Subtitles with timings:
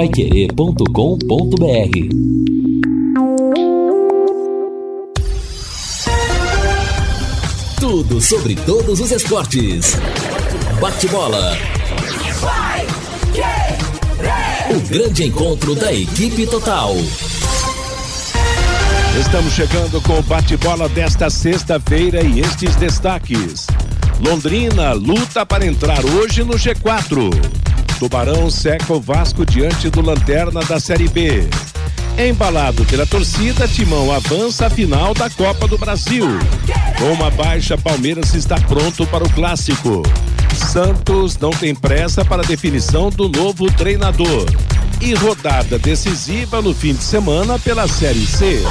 [0.00, 0.86] paiquerê.com.br
[7.78, 9.98] Tudo sobre todos os esportes.
[10.80, 11.54] Bate-bola.
[14.70, 16.94] O grande encontro da equipe total.
[19.20, 23.66] Estamos chegando com o bate-bola desta sexta-feira e estes destaques.
[24.18, 27.69] Londrina luta para entrar hoje no G4.
[28.00, 31.46] Tubarão seca o Vasco diante do Lanterna da Série B.
[32.16, 36.26] Embalado pela torcida, Timão avança a final da Copa do Brasil.
[36.98, 40.02] Com uma baixa, Palmeiras está pronto para o clássico.
[40.54, 44.46] Santos não tem pressa para a definição do novo treinador.
[44.98, 48.62] E rodada decisiva no fim de semana pela Série C.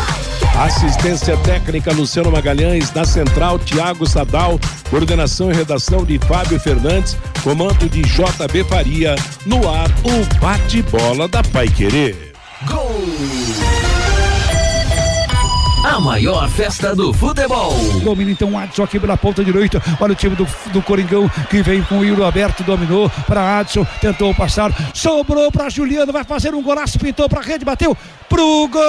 [0.57, 7.89] Assistência técnica Luciano Magalhães, na central Tiago Sadal, coordenação e redação de Fábio Fernandes, comando
[7.89, 12.33] de JB Faria, no ar o bate-bola da Pai Querer.
[12.65, 13.58] Gol!
[15.99, 17.73] A maior festa do futebol.
[18.01, 19.83] Domina então o Adson aqui pela ponta direita.
[19.99, 23.85] Olha o time do, do Coringão que vem com o Iro aberto, dominou para Adson,
[23.99, 27.97] tentou passar, sobrou para Juliano, vai fazer um golaço, pintou para a rede, bateu
[28.29, 28.81] pro gol!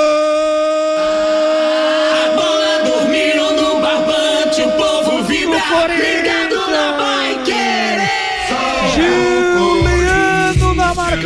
[2.15, 4.60] A bola dormindo no barbante,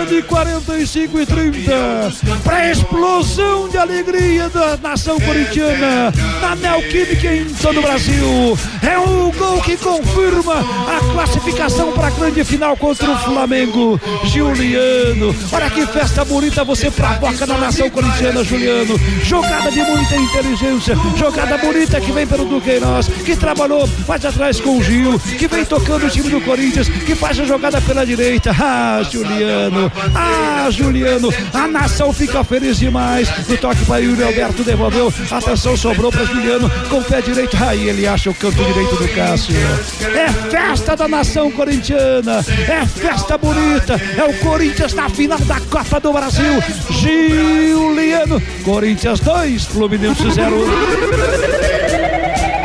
[0.07, 7.79] de 45 e 30 para explosão de alegria da nação corintiana na Neoquímica em todo
[7.79, 8.59] o Brasil.
[8.83, 14.01] É um gol que confirma a classificação para a grande final contra o Flamengo.
[14.25, 18.99] Juliano, olha que festa bonita você provoca na nação corintiana, Juliano.
[19.23, 24.79] Jogada de muita inteligência, jogada bonita que vem pelo Duqueiroz, que trabalhou mais atrás com
[24.79, 28.55] o Gil, que vem tocando o time do Corinthians, que faz a jogada pela direita.
[28.67, 33.29] Ah, Juliano, ah, Juliano, a nação fica feliz demais.
[33.49, 37.57] O toque para Yuri Alberto devolveu, atenção sobrou para Juliano com o pé direito.
[37.63, 39.55] Aí ele acha o canto direito do Cássio.
[40.01, 44.01] É festa da nação corintiana, é festa bonita.
[44.17, 46.63] É o Corinthians na final da Copa do Brasil.
[46.91, 50.65] Juliano, Corinthians 2, Fluminense 0.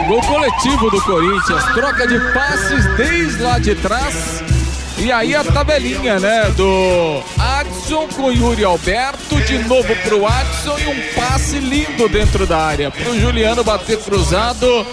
[0.08, 4.44] Gol coletivo do Corinthians, troca de passes desde lá de trás.
[5.02, 6.52] E aí a tabelinha, né?
[6.56, 12.58] Do Adson com Yuri Alberto, de novo pro Adson e um passe lindo dentro da
[12.58, 12.92] área.
[12.92, 14.86] Pro Juliano bater cruzado,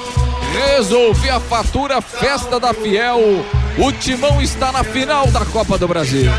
[0.52, 3.44] resolver a fatura, festa da Fiel.
[3.78, 6.30] O Timão está na final da Copa do Brasil.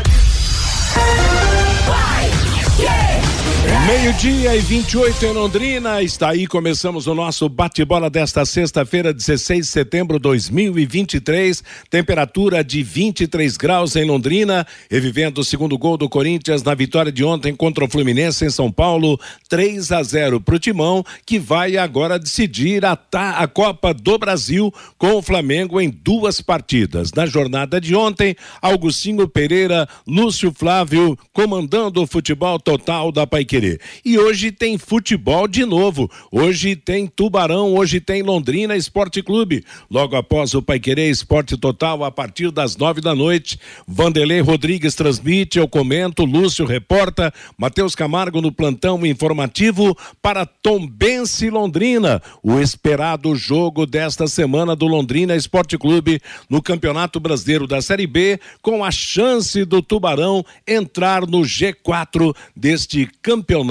[3.88, 9.72] Meio-dia e 28 em Londrina, está aí, começamos o nosso bate-bola desta sexta-feira, 16 de
[9.72, 16.62] setembro de 2023, temperatura de 23 graus em Londrina, revivendo o segundo gol do Corinthians
[16.62, 19.18] na vitória de ontem contra o Fluminense em São Paulo,
[19.48, 24.70] 3 a 0 para o Timão, que vai agora decidir a, a Copa do Brasil
[24.98, 27.10] com o Flamengo em duas partidas.
[27.14, 33.77] Na jornada de ontem, Augustinho Pereira, Lúcio Flávio comandando o futebol total da Paiquerê.
[34.04, 36.10] E hoje tem futebol de novo.
[36.30, 39.64] Hoje tem Tubarão, hoje tem Londrina Esporte Clube.
[39.90, 45.58] Logo após o Paiquerê Esporte Total, a partir das nove da noite, Vanderlei Rodrigues transmite,
[45.58, 52.20] eu comento, Lúcio reporta, Matheus Camargo no plantão informativo para Tombense Londrina.
[52.42, 58.40] O esperado jogo desta semana do Londrina Esporte Clube no Campeonato Brasileiro da Série B,
[58.60, 63.67] com a chance do Tubarão entrar no G4 deste campeonato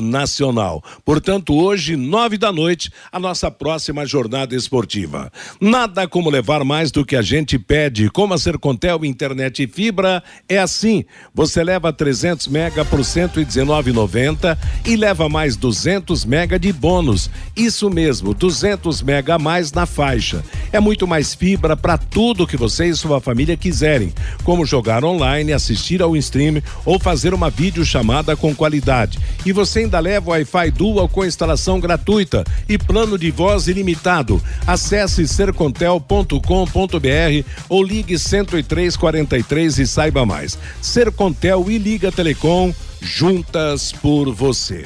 [0.00, 0.82] nacional.
[1.04, 5.32] Portanto, hoje, nove da noite, a nossa próxima jornada esportiva.
[5.60, 8.10] Nada como levar mais do que a gente pede.
[8.10, 11.04] Como a Sercontel Internet e Fibra é assim.
[11.34, 14.56] Você leva 300 mega por 119,90
[14.86, 17.30] e leva mais 200 mega de bônus.
[17.56, 20.42] Isso mesmo, 200 mega a mais na faixa.
[20.72, 24.12] É muito mais fibra para tudo que você e sua família quiserem,
[24.44, 29.17] como jogar online, assistir ao stream ou fazer uma videochamada com qualidade.
[29.44, 34.42] E você ainda leva o Wi-Fi Dual com instalação gratuita e plano de voz ilimitado.
[34.66, 40.58] Acesse sercontel.com.br ou ligue 10343 e saiba mais.
[40.80, 44.84] Sercontel e Liga Telecom juntas por você.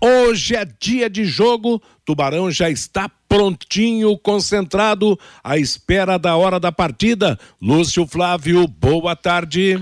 [0.00, 6.72] Hoje é dia de jogo, Tubarão já está prontinho, concentrado, à espera da hora da
[6.72, 7.38] partida.
[7.60, 9.78] Lúcio Flávio, boa tarde.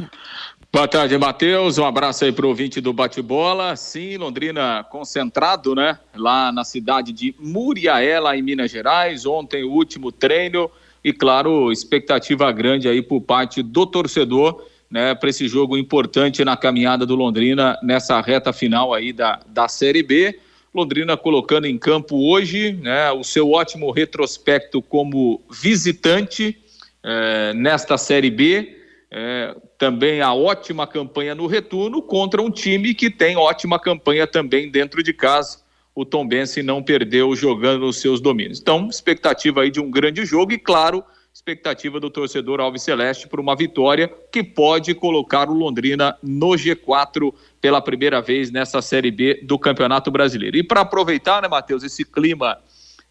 [0.78, 1.76] Boa tarde, Matheus.
[1.76, 3.74] Um abraço aí pro ouvinte do Bate-Bola.
[3.74, 5.98] Sim, Londrina concentrado, né?
[6.14, 9.26] Lá na cidade de Muriaé, em Minas Gerais.
[9.26, 10.70] Ontem, o último treino.
[11.02, 16.56] E, claro, expectativa grande aí por parte do torcedor né, para esse jogo importante na
[16.56, 20.38] caminhada do Londrina nessa reta final aí da, da Série B.
[20.72, 26.56] Londrina colocando em campo hoje né, o seu ótimo retrospecto como visitante
[27.02, 28.77] é, nesta Série B.
[29.10, 34.70] É, também a ótima campanha no retorno contra um time que tem ótima campanha também
[34.70, 35.60] dentro de casa.
[35.94, 38.60] O Tom Bense não perdeu jogando nos seus domínios.
[38.60, 41.02] Então, expectativa aí de um grande jogo e, claro,
[41.32, 47.32] expectativa do torcedor Alves Celeste por uma vitória que pode colocar o Londrina no G4
[47.60, 50.56] pela primeira vez nessa Série B do Campeonato Brasileiro.
[50.56, 52.58] E para aproveitar, né, Matheus, esse clima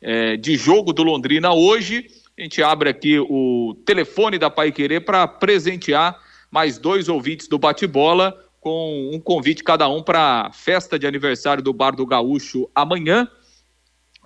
[0.01, 5.01] é, de jogo do Londrina hoje, a gente abre aqui o telefone da Pai Querer
[5.01, 6.17] para presentear
[6.51, 11.63] mais dois ouvintes do bate-bola com um convite cada um para a festa de aniversário
[11.63, 13.27] do Bar do Gaúcho amanhã,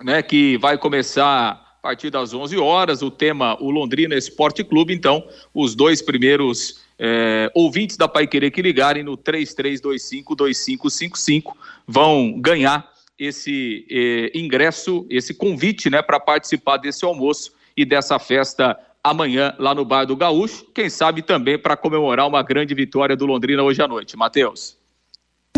[0.02, 3.00] né, que vai começar a partir das 11 horas.
[3.00, 4.92] O tema, o Londrina Esporte Clube.
[4.92, 11.54] Então, os dois primeiros é, ouvintes da Pai Querer que ligarem no 33252555
[11.86, 18.78] vão ganhar esse é, ingresso, esse convite, né, para participar desse almoço e dessa festa
[19.02, 20.64] amanhã lá no Bar do Gaúcho.
[20.74, 24.16] Quem sabe também para comemorar uma grande vitória do Londrina hoje à noite.
[24.16, 24.80] Matheus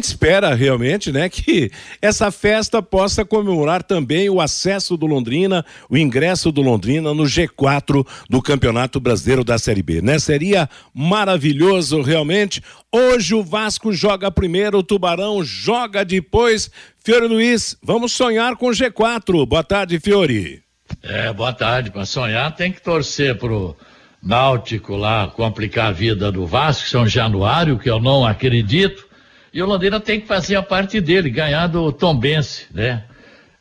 [0.00, 1.70] espera realmente, né, que
[2.02, 8.06] essa festa possa comemorar também o acesso do Londrina, o ingresso do Londrina no G4
[8.28, 10.19] do Campeonato Brasileiro da Série B, né?
[10.19, 12.61] Seria maravilhoso realmente.
[12.93, 16.70] Hoje o Vasco joga primeiro, o Tubarão joga depois.
[17.02, 19.46] Fiore Luiz, vamos sonhar com o G4.
[19.46, 20.63] Boa tarde, Fiore.
[21.02, 21.90] É, boa tarde.
[21.90, 23.76] Para sonhar tem que torcer pro
[24.22, 29.06] Náutico lá complicar a vida do Vasco, São Januário, que eu não acredito
[29.54, 33.04] e o Londrina tem que fazer a parte dele, ganhar do Tombense, né?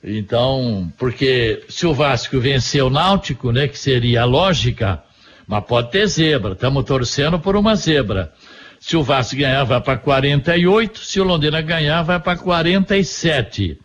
[0.03, 5.03] Então, porque se o Vasco vencer o Náutico, né, que seria a lógica,
[5.47, 8.33] mas pode ter zebra, estamos torcendo por uma zebra.
[8.79, 13.79] Se o Vasco ganhar, vai para 48, se o Londrina ganhar, vai para 47.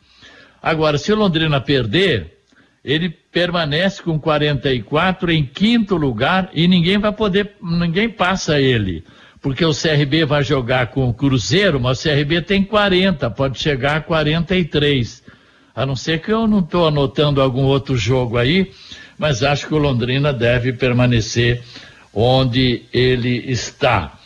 [0.62, 2.38] Agora, se o Londrina perder,
[2.85, 9.05] ele permanece com 44 em quinto lugar e ninguém vai poder, ninguém passa ele
[9.41, 13.97] porque o CRB vai jogar com o Cruzeiro, mas o CRB tem 40, pode chegar
[13.97, 15.23] a 43.
[15.75, 18.73] A não ser que eu não estou anotando algum outro jogo aí,
[19.17, 21.63] mas acho que o Londrina deve permanecer
[22.13, 24.19] onde ele está.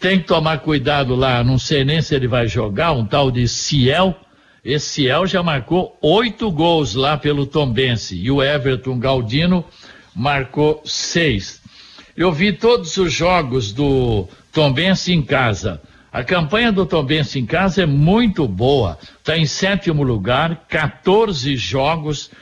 [0.00, 3.46] Tem que tomar cuidado lá, não sei nem se ele vai jogar, um tal de
[3.46, 4.16] Ciel.
[4.66, 9.64] Esse Ciel já marcou oito gols lá pelo Tombense e o Everton Galdino
[10.12, 11.62] marcou seis.
[12.16, 15.80] Eu vi todos os jogos do Tombense em casa.
[16.12, 18.98] A campanha do Tombense em casa é muito boa.
[19.18, 22.32] Está em sétimo lugar, 14 jogos,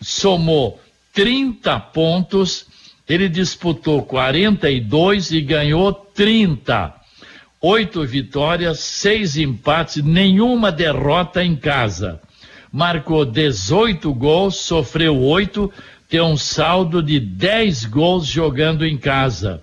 [0.00, 0.80] somou
[1.12, 2.66] 30 pontos.
[3.08, 6.97] Ele disputou 42 e ganhou 30.
[7.60, 12.20] Oito vitórias, seis empates, nenhuma derrota em casa.
[12.72, 15.72] Marcou 18 gols, sofreu oito,
[16.08, 19.60] tem um saldo de 10 gols jogando em casa.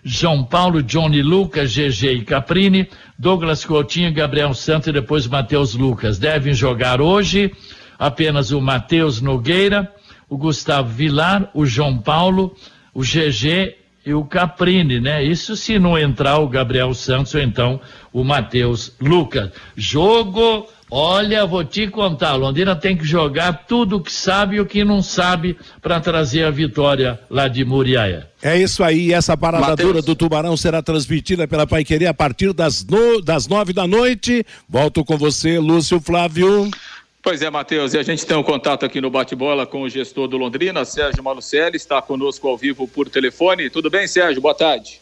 [0.04, 6.20] João Paulo, Johnny Lucas, GG e Caprini, Douglas Coutinho, Gabriel Santos e depois Matheus Lucas.
[6.20, 7.54] Devem jogar hoje
[7.98, 9.90] apenas o Matheus Nogueira,
[10.28, 12.54] o Gustavo Vilar, o João Paulo,
[12.94, 15.24] o GG e o Caprini, né?
[15.24, 17.80] Isso se não entrar o Gabriel Santos ou então
[18.12, 19.52] o Matheus Lucas.
[19.76, 24.66] Jogo Olha, vou te contar, Londrina tem que jogar tudo o que sabe e o
[24.66, 28.26] que não sabe para trazer a vitória lá de Muriaé.
[28.42, 29.88] É isso aí, essa parada Mateus.
[29.88, 33.86] dura do Tubarão será transmitida pela Pai Querer a partir das, no, das nove da
[33.86, 34.44] noite.
[34.68, 36.72] Volto com você, Lúcio Flávio.
[37.22, 40.26] Pois é, Matheus, e a gente tem um contato aqui no bate-bola com o gestor
[40.28, 43.70] do Londrina, Sérgio Malucelli, está conosco ao vivo por telefone.
[43.70, 44.42] Tudo bem, Sérgio?
[44.42, 45.02] Boa tarde.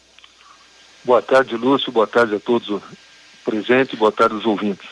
[1.04, 1.92] Boa tarde, Lúcio.
[1.92, 2.82] Boa tarde a todos
[3.44, 3.96] presentes.
[3.96, 4.88] Boa tarde aos ouvintes.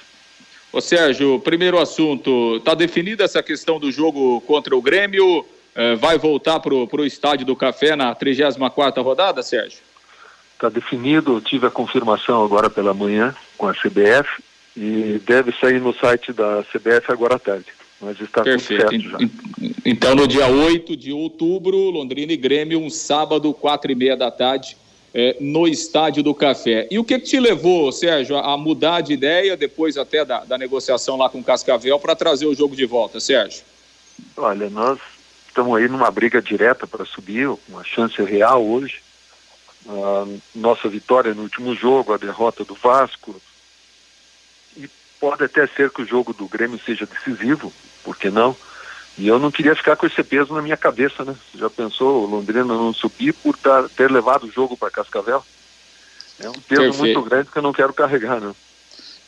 [0.73, 5.45] Ô Sérgio, primeiro assunto, está definida essa questão do jogo contra o Grêmio?
[5.75, 9.81] É, vai voltar para o estádio do Café na 34 rodada, Sérgio?
[10.55, 14.46] Está definido, tive a confirmação agora pela manhã com a CBF
[14.77, 17.67] e deve sair no site da CBF agora à tarde.
[18.01, 18.87] Mas está Perfeito.
[18.87, 19.69] tudo certo já.
[19.85, 24.31] Então, no dia 8 de outubro, Londrina e Grêmio, um sábado, quatro e meia da
[24.31, 24.77] tarde,
[25.15, 26.87] é, no Estádio do Café.
[26.91, 30.59] E o que, que te levou, Sérgio, a mudar de ideia, depois até da, da
[30.59, 33.63] negociação lá com o Cascavel, para trazer o jogo de volta, Sérgio?
[34.37, 34.99] Olha, nós
[35.49, 39.01] estamos aí numa briga direta para subir, uma chance real hoje.
[39.89, 43.41] A nossa vitória no último jogo, a derrota do Vasco.
[45.21, 47.73] Pode até ser que o jogo do Grêmio seja decisivo,
[48.05, 48.57] por que não?
[49.19, 51.35] E eu não queria ficar com esse peso na minha cabeça, né?
[51.55, 55.43] Já pensou o Londrina não subir por tar, ter levado o jogo para Cascavel?
[56.39, 56.99] É um peso Perfeito.
[56.99, 58.55] muito grande que eu não quero carregar, né?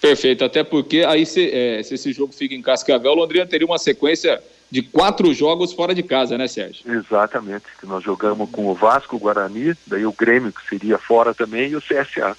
[0.01, 3.67] Perfeito, até porque aí se, é, se esse jogo fica em Cascavel, o Londrina teria
[3.67, 4.41] uma sequência
[4.71, 6.85] de quatro jogos fora de casa, né, Sérgio?
[6.87, 11.35] Exatamente, que nós jogamos com o Vasco, o Guarani, daí o Grêmio, que seria fora
[11.35, 12.37] também, e o CSA.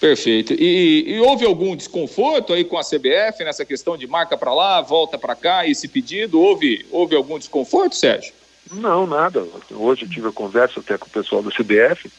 [0.00, 0.52] Perfeito.
[0.52, 4.80] E, e, houve algum desconforto aí com a CBF nessa questão de marca para lá,
[4.80, 6.40] volta para cá, esse pedido?
[6.40, 8.32] Houve, houve algum desconforto, Sérgio?
[8.72, 9.44] Não, nada.
[9.70, 12.10] Hoje eu tive a conversa até com o pessoal da CBF,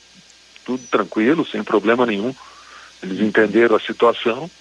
[0.66, 2.36] tudo tranquilo, sem problema nenhum.
[3.02, 4.52] Eles entenderam a situação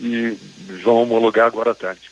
[0.00, 0.34] e
[0.82, 2.10] vão homologar agora à tarde.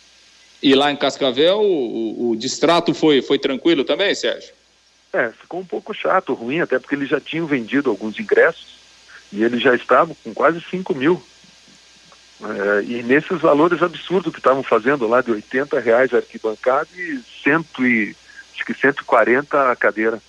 [0.63, 4.53] E lá em Cascavel, o, o, o distrato foi, foi tranquilo também, Sérgio?
[5.11, 8.78] É, ficou um pouco chato, ruim, até porque eles já tinham vendido alguns ingressos
[9.33, 11.23] e eles já estavam com quase 5 mil.
[12.41, 17.85] É, e nesses valores absurdos que estavam fazendo lá de 80 reais arquibancada e, cento
[17.85, 18.15] e
[18.55, 20.23] acho que 140 a cadeira.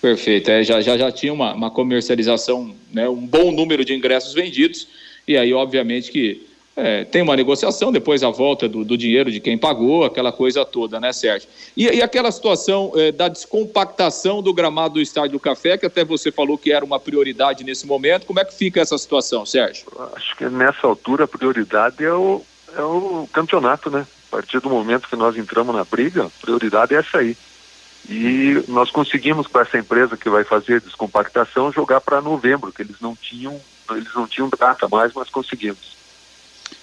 [0.00, 4.32] Perfeito, é, já, já, já tinha uma, uma comercialização, né, um bom número de ingressos
[4.32, 4.88] vendidos,
[5.28, 9.40] e aí obviamente que é, tem uma negociação, depois a volta do, do, dinheiro de
[9.40, 11.48] quem pagou, aquela coisa toda, né, Sérgio?
[11.76, 16.04] E, e aquela situação é, da descompactação do gramado do Estádio do Café, que até
[16.04, 19.86] você falou que era uma prioridade nesse momento, como é que fica essa situação, Sérgio?
[20.14, 22.42] Acho que nessa altura a prioridade é o,
[22.76, 24.06] é o campeonato, né?
[24.28, 27.36] A partir do momento que nós entramos na briga, a prioridade é essa aí.
[28.08, 32.80] E nós conseguimos com essa empresa que vai fazer a descompactação jogar para novembro, que
[32.80, 33.60] eles não tinham,
[33.90, 35.99] eles não tinham data mais, mas conseguimos.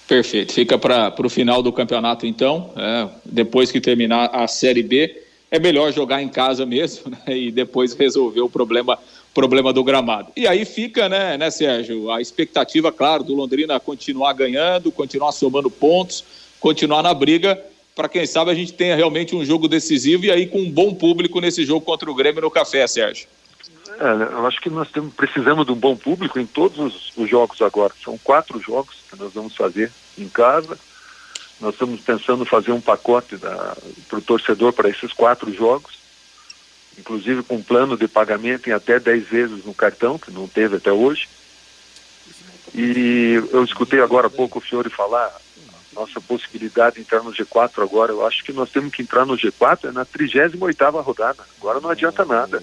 [0.08, 0.54] Perfeito.
[0.54, 2.72] Fica para o final do campeonato, então.
[2.74, 7.50] É, depois que terminar a Série B, é melhor jogar em casa mesmo né, e
[7.52, 8.98] depois resolver o problema,
[9.34, 10.32] problema do gramado.
[10.34, 15.70] E aí fica, né, né, Sérgio, a expectativa, claro, do Londrina continuar ganhando, continuar somando
[15.70, 16.24] pontos,
[16.58, 17.62] continuar na briga,
[17.94, 20.94] para quem sabe a gente tenha realmente um jogo decisivo e aí com um bom
[20.94, 23.28] público nesse jogo contra o Grêmio no Café, Sérgio.
[23.98, 27.28] É, eu acho que nós temos, precisamos de um bom público em todos os, os,
[27.28, 27.92] jogos agora.
[28.02, 30.78] São quatro jogos que nós vamos fazer em casa.
[31.60, 35.98] Nós estamos pensando fazer um pacote para o torcedor para esses quatro jogos,
[36.96, 40.92] inclusive com plano de pagamento em até dez vezes no cartão, que não teve até
[40.92, 41.28] hoje.
[42.72, 45.36] E eu escutei agora há pouco o Fiore falar
[45.92, 48.12] nossa possibilidade de entrar no G4 agora.
[48.12, 51.42] Eu acho que nós temos que entrar no G4 é na 38ª rodada.
[51.58, 52.62] Agora não adianta nada.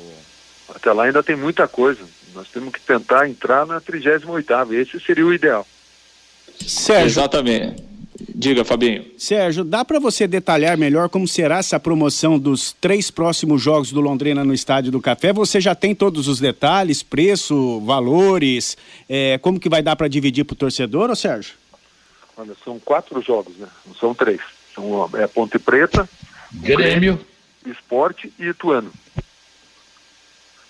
[0.74, 2.02] Até lá ainda tem muita coisa.
[2.34, 4.74] Nós temos que tentar entrar na 38ª.
[4.74, 5.66] Esse seria o ideal.
[6.66, 7.06] Sérgio.
[7.06, 7.84] Exatamente.
[8.34, 9.06] Diga, Fabinho.
[9.18, 14.00] Sérgio, dá para você detalhar melhor como será essa promoção dos três próximos jogos do
[14.02, 15.34] Londrina no Estádio do Café?
[15.34, 20.46] Você já tem todos os detalhes, preço, valores, é, como que vai dar para dividir
[20.46, 21.56] para o torcedor, ô Sérgio?
[22.38, 23.68] Olha, são quatro jogos, né?
[23.86, 24.42] Não são três.
[24.74, 26.08] São é Ponte Preta,
[26.54, 27.20] Grêmio,
[27.66, 28.92] Esporte e Ituano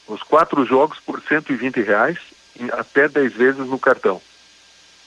[0.07, 2.17] os quatro jogos por 120 reais
[2.59, 4.21] em até 10 vezes no cartão.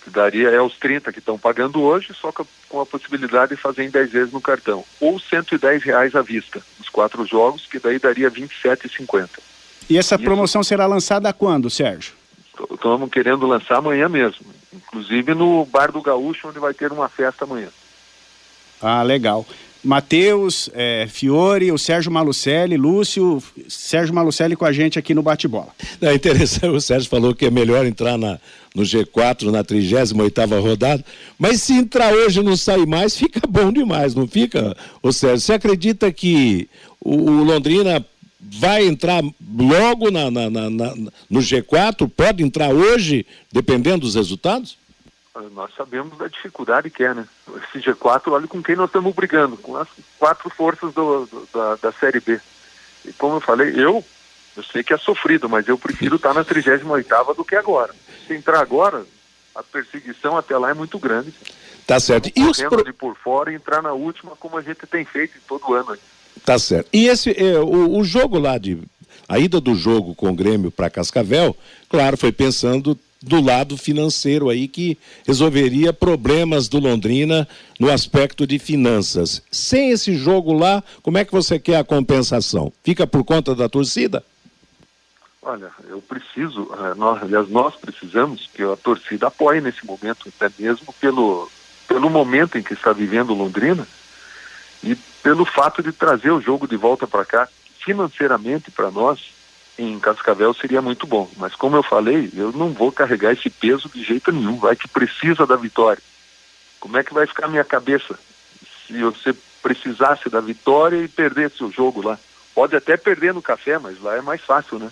[0.03, 2.33] Que daria é os 30 que estão pagando hoje, só
[2.69, 4.85] com a possibilidade de fazer em 10 vezes no cartão.
[5.01, 9.29] Ou 110 reais à vista, os quatro jogos, que daí daria 27,50.
[9.89, 12.13] E essa Isso, promoção será lançada quando, Sérgio?
[12.71, 14.47] Estamos querendo lançar amanhã mesmo.
[14.73, 17.69] Inclusive no Bar do Gaúcho, onde vai ter uma festa amanhã.
[18.81, 19.47] Ah, legal.
[19.83, 25.69] Matheus, é, Fiore, o Sérgio Malucelli, Lúcio, Sérgio Malucelli com a gente aqui no bate-bola.
[26.01, 28.39] É interessante, o Sérgio falou que é melhor entrar na,
[28.75, 31.05] no G4 na 38ª rodada,
[31.39, 35.41] mas se entrar hoje e não sair mais, fica bom demais, não fica, o Sérgio?
[35.41, 36.69] Você acredita que
[37.01, 38.05] o, o Londrina
[38.41, 39.23] vai entrar
[39.57, 40.95] logo na, na, na,
[41.31, 42.11] no G4?
[42.17, 44.77] Pode entrar hoje, dependendo dos resultados?
[45.53, 47.27] Nós sabemos da dificuldade que é, né?
[47.57, 51.77] Esse G4, olha com quem nós estamos brigando, com as quatro forças do, do, da,
[51.77, 52.41] da Série B.
[53.05, 54.05] E como eu falei, eu,
[54.57, 57.95] eu sei que é sofrido, mas eu prefiro estar na 38ª do que agora.
[58.27, 59.05] Se entrar agora,
[59.55, 61.33] a perseguição até lá é muito grande.
[61.87, 62.31] Tá certo.
[62.37, 62.85] E os pro...
[62.85, 65.97] de por fora e entrar na última como a gente tem feito todo ano.
[66.45, 66.89] Tá certo.
[66.93, 68.79] E esse, é, o, o jogo lá de
[69.29, 71.57] a ida do jogo com o Grêmio para Cascavel,
[71.89, 74.97] claro, foi pensando do lado financeiro aí que
[75.27, 77.49] resolveria problemas do Londrina
[77.79, 79.43] no aspecto de finanças.
[79.51, 82.73] Sem esse jogo lá, como é que você quer a compensação?
[82.83, 84.25] Fica por conta da torcida?
[85.43, 90.53] Olha, eu preciso, eh, nós, aliás, nós precisamos que a torcida apoie nesse momento, até
[90.59, 91.51] mesmo pelo,
[91.87, 93.87] pelo momento em que está vivendo Londrina
[94.83, 97.49] e pelo fato de trazer o jogo de volta para cá,
[97.81, 99.38] financeiramente para nós,
[99.79, 101.31] em Cascavel seria muito bom.
[101.37, 104.57] Mas como eu falei, eu não vou carregar esse peso de jeito nenhum.
[104.57, 106.03] Vai que precisa da vitória.
[106.81, 108.19] Como é que vai ficar a minha cabeça
[108.87, 112.19] se você precisasse da vitória e perdesse o jogo lá?
[112.55, 114.91] Pode até perder no café, mas lá é mais fácil, né?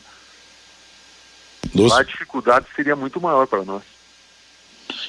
[1.74, 3.82] Lá a dificuldade seria muito maior para nós.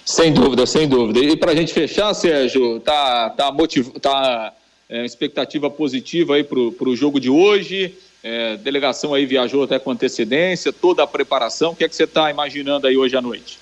[0.05, 1.19] Sem dúvida, sem dúvida.
[1.19, 3.89] E para a gente fechar, Sérgio, tá, tá, motiv...
[4.01, 4.53] tá
[4.89, 7.95] é, expectativa positiva aí para o jogo de hoje.
[8.29, 11.71] É, delegação aí viajou até com antecedência, toda a preparação.
[11.71, 13.57] O que é que você está imaginando aí hoje à noite?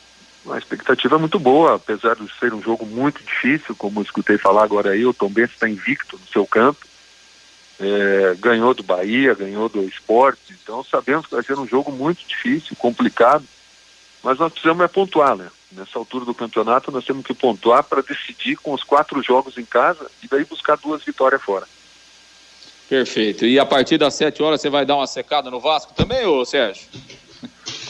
[0.49, 4.39] A expectativa é muito boa, apesar de ser um jogo muito difícil, como eu escutei
[4.39, 6.83] falar agora aí, o Tom Benz está invicto no seu campo.
[7.79, 12.25] É, ganhou do Bahia, ganhou do esporte, então sabemos que vai ser um jogo muito
[12.27, 13.45] difícil, complicado,
[14.23, 15.47] mas nós precisamos é pontuar, né?
[15.73, 19.65] Nessa altura do campeonato nós temos que pontuar para decidir com os quatro jogos em
[19.65, 21.67] casa e daí buscar duas vitórias fora.
[22.87, 23.45] Perfeito.
[23.45, 26.45] E a partir das 7 horas você vai dar uma secada no Vasco também, ô
[26.45, 26.83] Sérgio?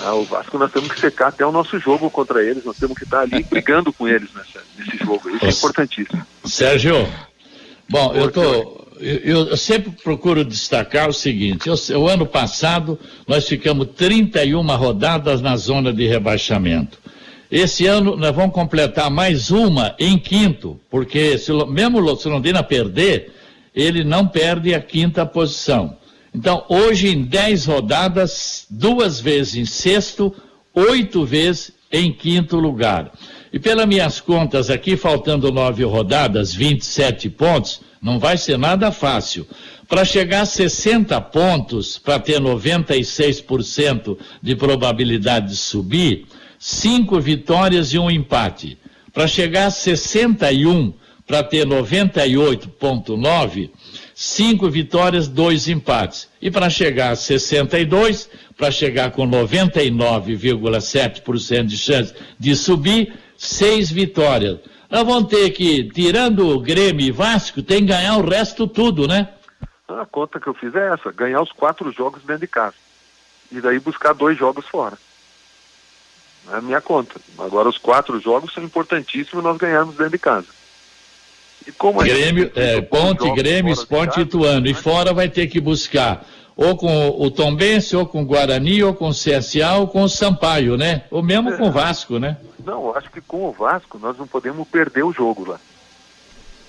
[0.02, 2.98] Ah, o Vasco nós temos que secar até o nosso jogo contra eles, nós temos
[2.98, 5.30] que estar ali brigando com eles nessa, nesse jogo.
[5.30, 6.26] Isso é importantíssimo.
[6.46, 7.08] Sérgio,
[7.90, 8.86] bom, eu tô.
[8.98, 15.42] Eu, eu, sempre procuro destacar o seguinte: eu, o ano passado nós ficamos 31 rodadas
[15.42, 16.98] na zona de rebaixamento.
[17.52, 23.34] Esse ano nós vamos completar mais uma em quinto, porque se, mesmo o Londrina perder,
[23.76, 25.98] ele não perde a quinta posição.
[26.34, 30.34] Então, hoje, em dez rodadas, duas vezes em sexto,
[30.74, 33.12] oito vezes em quinto lugar.
[33.52, 39.48] E pelas minhas contas aqui, faltando nove rodadas, 27 pontos, não vai ser nada fácil.
[39.88, 46.26] Para chegar a 60 pontos, para ter 96% de probabilidade de subir,
[46.60, 48.78] cinco vitórias e um empate.
[49.14, 50.94] Para chegar a 61,
[51.26, 53.72] para ter 98,9,
[54.14, 56.30] cinco vitórias, dois empates.
[56.42, 64.60] E para chegar a 62, para chegar com 99,7% de chance de subir, seis vitórias.
[64.90, 69.08] Nós vamos ter que, tirando o Grêmio e Vasco, tem que ganhar o resto tudo,
[69.08, 69.30] né?
[69.88, 72.76] A conta que eu fiz é essa, ganhar os quatro jogos dentro de casa.
[73.52, 74.98] E daí buscar dois jogos fora.
[76.52, 77.20] É a minha conta.
[77.40, 80.48] Agora os quatro jogos são importantíssimos nós ganharmos dentro de casa.
[81.68, 84.68] E como Grêmio, é, Ponte, Grêmio, Esporte Ituano.
[84.68, 88.94] E fora vai ter que buscar ou com o Tombense, ou com o Guarani, ou
[88.94, 91.04] com o CSA, ou com o Sampaio, né?
[91.12, 91.58] Ou mesmo é.
[91.58, 92.38] com o Vasco, né?
[92.64, 95.60] Não, acho que com o Vasco nós não podemos perder o jogo lá.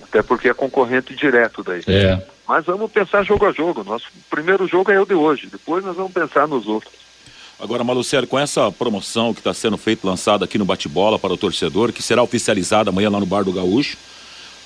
[0.03, 1.83] Até porque é concorrente direto daí.
[1.87, 2.21] É.
[2.49, 3.85] Mas vamos pensar jogo a jogo.
[3.85, 6.95] Nosso primeiro jogo é o de hoje, depois nós vamos pensar nos outros.
[7.59, 11.39] Agora, Malucério, com essa promoção que está sendo feita, lançada aqui no Bate-Bola para o
[11.39, 13.97] torcedor, que será oficializada amanhã lá no Bar do Gaúcho,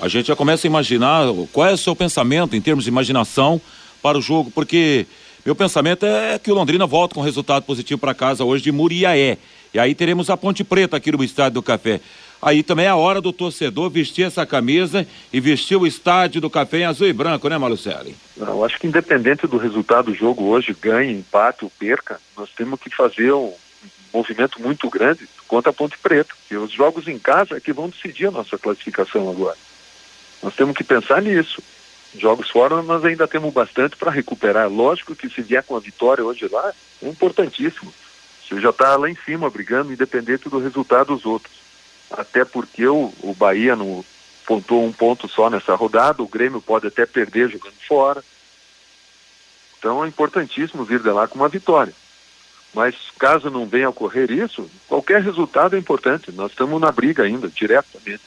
[0.00, 3.60] a gente já começa a imaginar qual é o seu pensamento em termos de imaginação
[4.02, 5.06] para o jogo, porque
[5.44, 9.36] meu pensamento é que o Londrina volta com resultado positivo para casa hoje de Muriaé.
[9.72, 12.00] E aí teremos a Ponte Preta aqui no Estádio do Café.
[12.42, 16.48] Aí também é a hora do torcedor vestir essa camisa e vestir o estádio do
[16.48, 18.16] café em azul e branco, né, Malucelli?
[18.34, 22.80] Eu acho que independente do resultado do jogo hoje, ganhe, empate ou perca, nós temos
[22.80, 23.52] que fazer um
[24.12, 26.34] movimento muito grande contra a Ponte Preta.
[26.50, 29.58] E os jogos em casa é que vão decidir a nossa classificação agora.
[30.42, 31.62] Nós temos que pensar nisso.
[32.16, 34.68] Jogos fora, nós ainda temos bastante para recuperar.
[34.68, 36.72] Lógico que se vier com a vitória hoje lá,
[37.02, 37.92] é importantíssimo.
[38.42, 41.54] Você já está lá em cima brigando, independente do resultado dos outros.
[42.10, 44.04] Até porque o, o Bahia, no,
[44.44, 48.24] pontuou um ponto só nessa rodada, o Grêmio pode até perder jogando fora.
[49.78, 51.94] Então é importantíssimo vir de lá com uma vitória.
[52.74, 56.32] Mas caso não venha a ocorrer isso, qualquer resultado é importante.
[56.32, 58.22] Nós estamos na briga ainda, diretamente.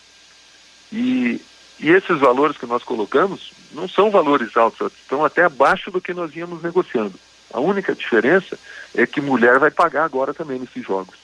[0.92, 1.42] E,
[1.84, 6.14] e esses valores que nós colocamos não são valores altos, estão até abaixo do que
[6.14, 7.14] nós íamos negociando.
[7.52, 8.58] A única diferença
[8.96, 11.16] é que mulher vai pagar agora também nesses jogos.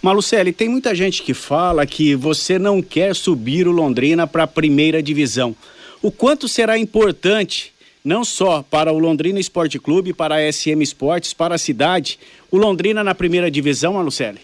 [0.00, 4.46] Malucelli, tem muita gente que fala que você não quer subir o Londrina para a
[4.46, 5.56] primeira divisão.
[6.00, 7.74] O quanto será importante,
[8.04, 12.56] não só para o Londrina Esporte Clube, para a SM Esportes, para a cidade, o
[12.56, 14.40] Londrina na primeira divisão, Malucelli?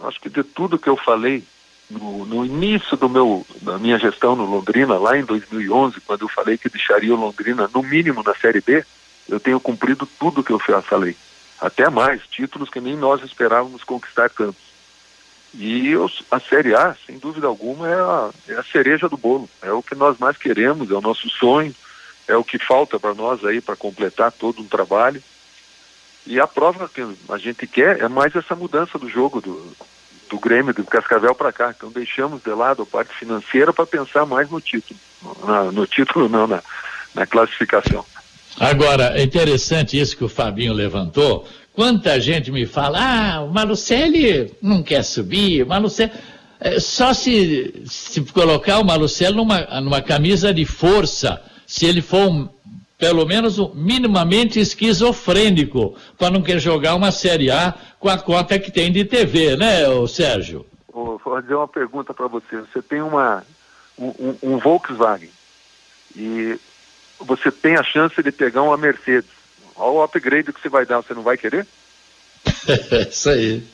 [0.00, 1.44] Acho que de tudo que eu falei
[1.92, 6.28] no, no, início do meu, da minha gestão no Londrina, lá em 2011, quando eu
[6.28, 8.84] falei que deixaria o Londrina no mínimo na Série B,
[9.28, 11.16] eu tenho cumprido tudo que eu falei.
[11.60, 14.72] Até mais, títulos que nem nós esperávamos conquistar tantos.
[15.54, 19.48] E os, a Série A, sem dúvida alguma, é a, é a cereja do bolo.
[19.60, 21.74] É o que nós mais queremos, é o nosso sonho,
[22.26, 25.22] é o que falta para nós aí para completar todo um trabalho.
[26.26, 29.76] E a prova que a gente quer é mais essa mudança do jogo do,
[30.32, 31.74] do Grêmio, do Cascavel para cá.
[31.76, 34.98] Então deixamos de lado a parte financeira para pensar mais no título.
[35.46, 36.62] Na, no título não, na,
[37.14, 38.02] na classificação.
[38.58, 41.46] Agora, é interessante isso que o Fabinho levantou.
[41.74, 46.12] Quanta gente me fala, ah, o Malucelli não quer subir, o Malucelli...
[46.60, 52.28] É, só se, se colocar o Malucelli numa, numa camisa de força, se ele for
[52.28, 52.48] um,
[53.02, 58.70] pelo menos minimamente esquizofrênico, para não querer jogar uma Série A com a cota que
[58.70, 60.64] tem de TV, né, Sérgio?
[60.92, 62.58] Vou fazer uma pergunta para você.
[62.58, 63.44] Você tem uma,
[63.98, 65.30] um, um Volkswagen
[66.14, 66.56] e
[67.18, 69.30] você tem a chance de pegar uma Mercedes.
[69.74, 71.66] Olha o upgrade que você vai dar, você não vai querer?
[73.10, 73.64] Isso aí.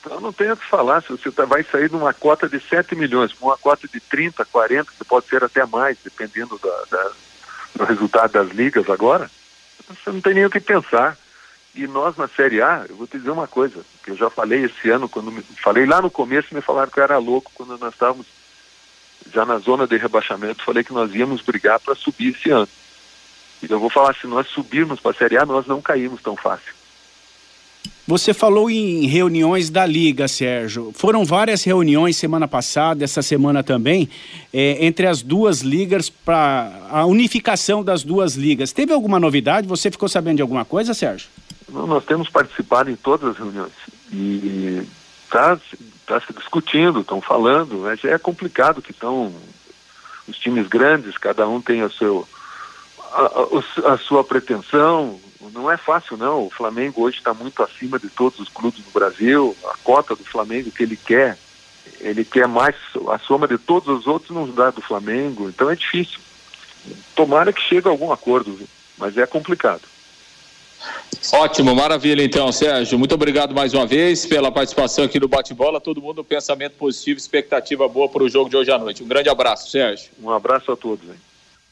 [0.00, 2.60] Então não tem o que falar, se você tá, vai sair de uma cota de
[2.60, 6.84] 7 milhões para uma cota de 30, 40, que pode ser até mais, dependendo da,
[6.90, 7.12] da,
[7.76, 9.30] do resultado das ligas agora,
[9.88, 11.16] você não tem nem o que pensar.
[11.74, 14.64] E nós na Série A, eu vou te dizer uma coisa, que eu já falei
[14.64, 17.76] esse ano, quando me, falei lá no começo, me falaram que eu era louco quando
[17.76, 18.26] nós estávamos
[19.30, 22.68] já na zona de rebaixamento, falei que nós íamos brigar para subir esse ano.
[23.62, 26.36] E eu vou falar, se nós subirmos para a Série A, nós não caímos tão
[26.36, 26.72] fácil.
[28.06, 30.92] Você falou em reuniões da Liga, Sérgio.
[30.94, 34.08] Foram várias reuniões semana passada, essa semana também,
[34.52, 38.72] é, entre as duas ligas para a unificação das duas ligas.
[38.72, 39.66] Teve alguma novidade?
[39.66, 41.28] Você ficou sabendo de alguma coisa, Sérgio?
[41.68, 43.72] Nós temos participado em todas as reuniões.
[44.12, 44.86] E
[45.24, 45.58] está
[46.06, 49.32] tá se discutindo, estão falando, mas é complicado que estão
[50.28, 52.26] os times grandes, cada um tem o seu,
[53.12, 55.18] a, a, a sua pretensão,
[55.52, 56.46] não é fácil não.
[56.46, 59.56] O Flamengo hoje está muito acima de todos os clubes do Brasil.
[59.64, 61.38] A cota do Flamengo que ele quer,
[62.00, 62.74] ele quer mais
[63.08, 65.48] a soma de todos os outros não dá do Flamengo.
[65.48, 66.20] Então é difícil.
[67.14, 68.58] Tomara que chegue a algum acordo,
[68.96, 69.82] mas é complicado.
[71.32, 72.98] Ótimo, maravilha então, Sérgio.
[72.98, 75.80] Muito obrigado mais uma vez pela participação aqui no Bate-Bola.
[75.80, 79.02] Todo mundo pensamento positivo, expectativa boa para o jogo de hoje à noite.
[79.02, 80.10] Um grande abraço, Sérgio.
[80.22, 81.08] Um abraço a todos.
[81.08, 81.16] Hein?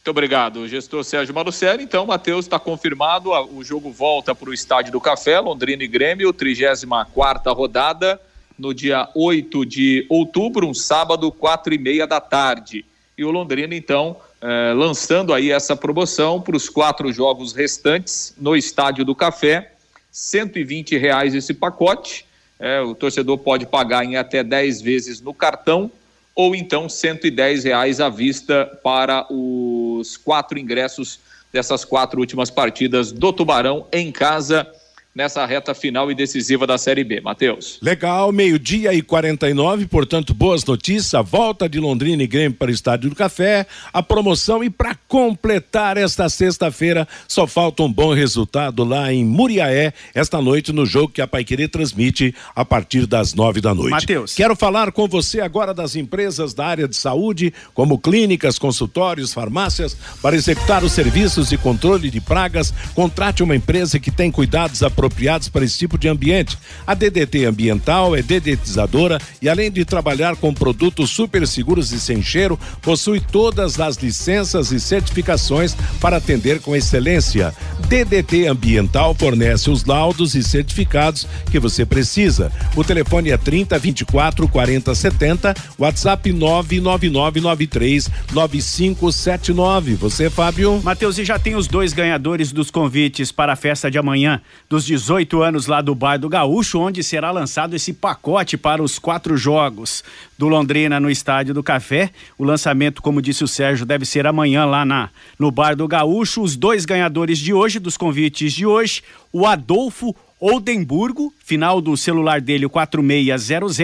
[0.05, 1.83] Muito obrigado, gestor Sérgio Malucelli.
[1.83, 6.31] Então, Matheus, está confirmado, o jogo volta para o Estádio do Café, Londrina e Grêmio,
[6.31, 8.21] 34 rodada,
[8.59, 12.85] no dia 8 de outubro, um sábado, quatro e meia da tarde.
[13.17, 18.55] E o Londrina, então, eh, lançando aí essa promoção para os quatro jogos restantes no
[18.55, 19.73] Estádio do Café,
[20.13, 22.27] 120 reais esse pacote.
[22.61, 25.91] Eh, o torcedor pode pagar em até 10 vezes no cartão
[26.35, 31.21] ou então 110 reais à vista para os quatro ingressos
[31.53, 34.67] dessas quatro últimas partidas do Tubarão em casa
[35.15, 37.21] nessa reta final e decisiva da Série B.
[37.21, 37.79] Matheus.
[37.81, 41.15] Legal, meio-dia e 49, portanto, boas notícias.
[41.15, 44.97] A volta de Londrina e Grêmio para o Estádio do Café, a promoção e para
[45.07, 51.13] completar esta sexta-feira, só falta um bom resultado lá em Muriaé, esta noite, no jogo
[51.13, 53.91] que a Paiquerê transmite a partir das nove da noite.
[53.91, 54.35] Matheus.
[54.35, 59.97] Quero falar com você agora das empresas da área de saúde, como clínicas, consultórios, farmácias,
[60.21, 62.75] para executar os serviços de controle de pragas.
[62.95, 66.57] Contrate uma empresa que tem cuidados apropriados apropriados para esse tipo de ambiente.
[66.87, 72.23] A DDT Ambiental é dedetizadora e além de trabalhar com produtos super seguros e sem
[72.23, 77.55] cheiro, possui todas as licenças e certificações para atender com excelência.
[77.89, 82.51] DDT Ambiental fornece os laudos e certificados que você precisa.
[82.75, 89.95] O telefone é 30 24 40 70, WhatsApp 99993 9579.
[89.97, 90.81] Você, Fábio?
[90.83, 94.85] Matheus, e já tem os dois ganhadores dos convites para a festa de amanhã dos
[94.95, 99.37] 18 anos lá do Bar do Gaúcho, onde será lançado esse pacote para os quatro
[99.37, 100.05] jogos
[100.39, 102.13] do Londrina no Estádio do Café.
[102.39, 106.43] O lançamento, como disse o Sérgio, deve ser amanhã lá na, no Bar do Gaúcho.
[106.43, 109.03] Os dois ganhadores de hoje, dos convites de hoje,
[109.33, 113.77] o Adolfo Oldenburgo, final do celular dele o 4600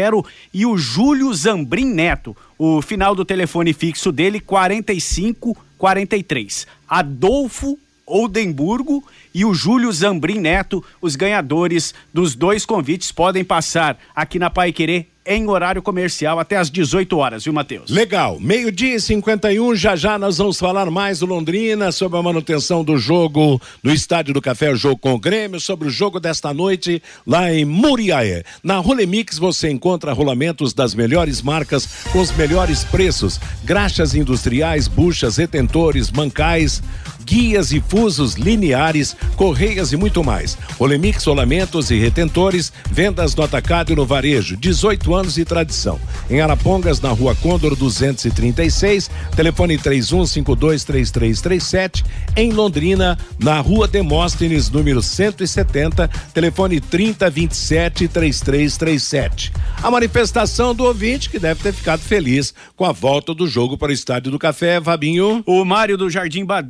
[0.55, 6.68] e o Júlio Zambrim Neto, o final do telefone fixo dele 4543.
[6.88, 7.77] Adolfo
[8.11, 14.51] Oldenburgo e o Júlio Zambrim Neto, os ganhadores dos dois convites, podem passar aqui na
[14.51, 17.90] Pai Querer em horário comercial até às 18 horas, viu, Matheus?
[17.90, 18.40] Legal.
[18.40, 22.96] Meio-dia e 51, já já nós vamos falar mais do Londrina, sobre a manutenção do
[22.96, 27.03] jogo no Estádio do Café, o jogo com o Grêmio, sobre o jogo desta noite
[27.27, 28.42] lá em Muriaé.
[28.62, 35.37] Na Rolemix você encontra rolamentos das melhores marcas com os melhores preços, graxas industriais, buchas,
[35.37, 36.83] retentores, mancais,
[37.30, 40.58] guias e fusos lineares, correias e muito mais.
[40.76, 46.00] Rolemix rolamentos e retentores, vendas no atacado e no varejo, 18 anos de tradição.
[46.28, 52.04] Em Arapongas, na Rua Condor 236, telefone 31523337.
[52.34, 59.52] Em Londrina, na Rua Demóstenes, número 170, telefone 30273337.
[59.80, 63.90] A manifestação do ouvinte que deve ter ficado feliz com a volta do jogo para
[63.90, 65.44] o Estádio do Café, Fabinho.
[65.46, 66.68] O Mário do Jardim ba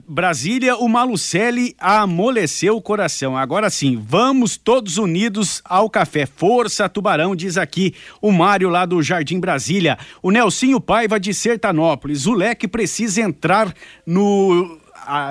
[0.51, 3.37] Brasília, o Malucelli amoleceu o coração.
[3.37, 6.27] Agora sim, vamos todos unidos ao café.
[6.27, 9.97] Força Tubarão, diz aqui o Mário lá do Jardim Brasília.
[10.21, 12.27] O Nelsinho Paiva de Sertanópolis.
[12.27, 13.73] O Leque precisa entrar
[14.05, 14.81] no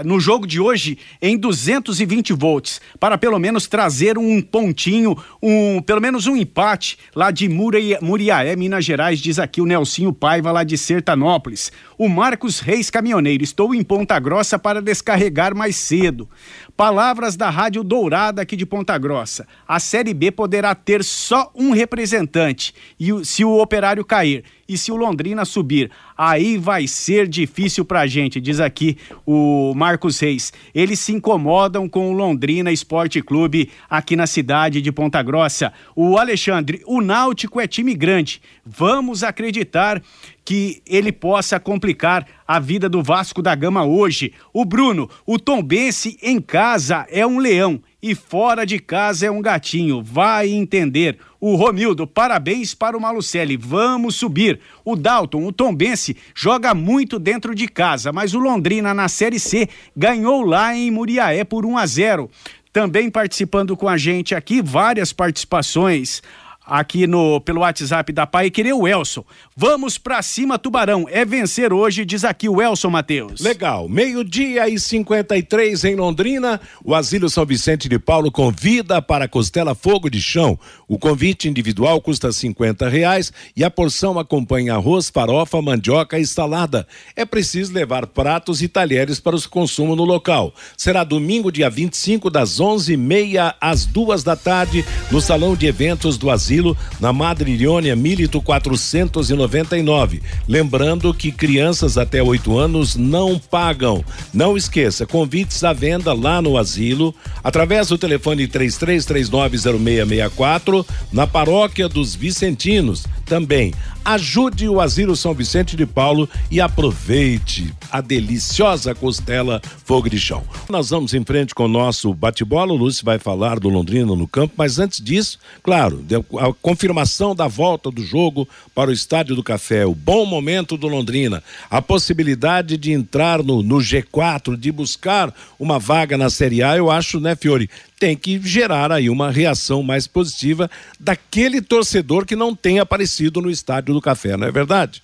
[0.03, 6.01] no jogo de hoje em 220 volts, para pelo menos trazer um pontinho, um pelo
[6.01, 10.77] menos um empate lá de Muriaé, Minas Gerais, diz aqui o Nelsinho Paiva lá de
[10.77, 11.71] Sertanópolis.
[12.01, 16.29] O Marcos Reis Caminhoneiro, estou em Ponta Grossa para descarregar mais cedo.
[16.77, 19.45] Palavras da Rádio Dourada aqui de Ponta Grossa.
[19.67, 24.91] A Série B poderá ter só um representante e se o operário cair e se
[24.91, 30.53] o Londrina subir, aí vai ser difícil pra gente, diz aqui o Marcos Reis.
[30.75, 35.73] Eles se incomodam com o Londrina Esporte Clube aqui na cidade de Ponta Grossa.
[35.95, 38.41] O Alexandre, o Náutico é time grande.
[38.63, 40.01] Vamos acreditar
[40.43, 44.34] que ele possa complicar a vida do Vasco da Gama hoje.
[44.52, 49.41] O Bruno, o Tombense em casa é um leão e fora de casa é um
[49.41, 50.02] gatinho.
[50.02, 51.17] Vai entender.
[51.39, 53.58] O Romildo, parabéns para o Malucelli.
[53.58, 54.60] Vamos subir.
[54.84, 59.69] O Dalton, o Tombense, joga muito dentro de casa, mas o Londrina na Série C
[59.95, 62.30] ganhou lá em Muriaé por 1 a 0.
[62.71, 66.21] Também participando com a gente aqui, várias participações
[66.69, 69.25] aqui no pelo WhatsApp da Pai querer o Elson.
[69.58, 71.05] Vamos pra cima, Tubarão.
[71.10, 73.41] É vencer hoje, diz aqui o Elson Matheus.
[73.41, 73.89] Legal.
[73.89, 76.62] Meio-dia e 53 em Londrina.
[76.84, 80.58] O Asilo São Vicente de Paulo convida para a costela fogo de chão.
[80.88, 86.88] O convite individual custa 50 reais e a porção acompanha arroz, farofa, mandioca e salada.
[87.15, 90.53] É preciso levar pratos e talheres para o consumo no local.
[90.77, 96.29] Será domingo, dia 25, das 11h30 às duas da tarde, no Salão de Eventos do
[96.29, 100.22] Asilo asilo na Madre Ilhônia Milito 499.
[100.48, 104.04] Lembrando que crianças até 8 anos não pagam.
[104.34, 112.13] Não esqueça, convites à venda lá no asilo, através do telefone 33390664, na paróquia dos
[112.15, 113.73] Vicentinos também.
[114.03, 120.43] Ajude o Asilo São Vicente de Paulo e aproveite a deliciosa costela fogo de chão.
[120.67, 122.73] Nós vamos em frente com o nosso bate-bola.
[122.73, 126.03] O Lúcio vai falar do Londrina no campo, mas antes disso, claro,
[126.39, 130.87] a confirmação da volta do jogo para o Estádio do Café, o bom momento do
[130.87, 136.75] Londrina, a possibilidade de entrar no, no G4, de buscar uma vaga na Série A,
[136.75, 137.69] eu acho, né, Fiore?
[137.99, 143.51] Tem que gerar aí uma reação mais positiva daquele torcedor que não tem aparecido no
[143.51, 145.03] estádio do Café, não é verdade?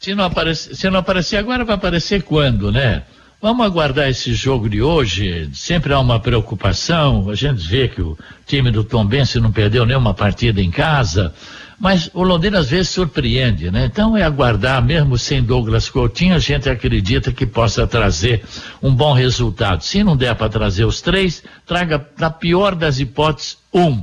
[0.00, 1.02] Se não, aparecer, se não
[1.38, 3.02] agora, vai aparecer quando, né?
[3.40, 5.48] Vamos aguardar esse jogo de hoje.
[5.54, 7.30] Sempre há uma preocupação.
[7.30, 11.34] A gente vê que o time do Tom Bense não perdeu nenhuma partida em casa.
[11.78, 13.84] Mas o Londrina às vezes surpreende, né?
[13.86, 18.42] Então é aguardar, mesmo sem Douglas Coutinho, a gente acredita que possa trazer
[18.82, 19.82] um bom resultado.
[19.82, 24.02] Se não der para trazer os três, traga, na pior das hipóteses, um.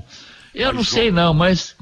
[0.53, 1.75] Eu não sei não, mas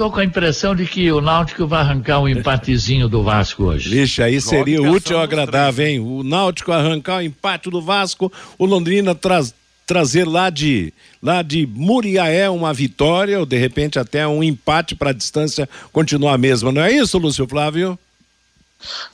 [0.00, 3.90] Estou com a impressão de que o Náutico vai arrancar um empatezinho do Vasco hoje.
[3.90, 6.00] Vixe, aí seria útil ou agradável, hein?
[6.00, 9.52] O Náutico arrancar o empate do Vasco, o Londrina traz,
[9.90, 15.10] trazer lá de lá de Muriaé uma vitória ou de repente até um empate para
[15.10, 16.70] a distância continuar a mesma.
[16.70, 17.98] Não é isso, Lúcio Flávio?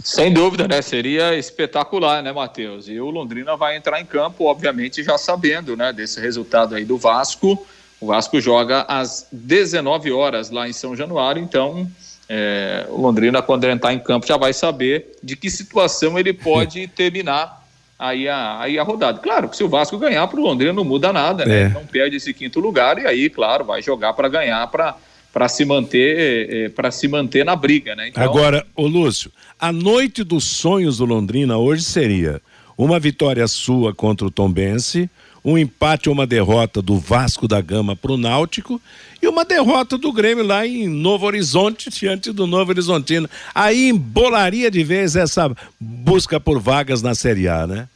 [0.04, 0.82] Sem dúvida, né?
[0.82, 2.88] Seria espetacular, né, Matheus?
[2.88, 6.98] E o Londrina vai entrar em campo, obviamente, já sabendo, né, desse resultado aí do
[6.98, 7.66] Vasco.
[7.98, 11.90] O Vasco joga às 19 horas lá em São Januário, então
[12.28, 16.86] é, o Londrina, quando entrar em campo, já vai saber de que situação ele pode
[16.94, 17.65] terminar
[17.98, 19.18] aí a, aí a rodada.
[19.18, 21.62] Claro que se o Vasco ganhar para o Londrina não muda nada, né?
[21.62, 21.68] É.
[21.68, 24.96] Não perde esse quinto lugar e aí, claro, vai jogar para ganhar para
[25.32, 28.09] para se manter é, para se manter na briga, né?
[28.09, 28.22] Então...
[28.22, 29.30] Agora, ô Lúcio,
[29.61, 32.40] a noite dos sonhos do Londrina hoje seria
[32.76, 35.11] uma vitória sua contra o Tombense,
[35.46, 38.82] um empate ou uma derrota do Vasco da Gama para o Náutico
[39.22, 43.30] e uma derrota do Grêmio lá em Novo Horizonte diante do Novo Horizontino.
[43.54, 47.88] Aí embolaria de vez essa busca por vagas na Série A, né?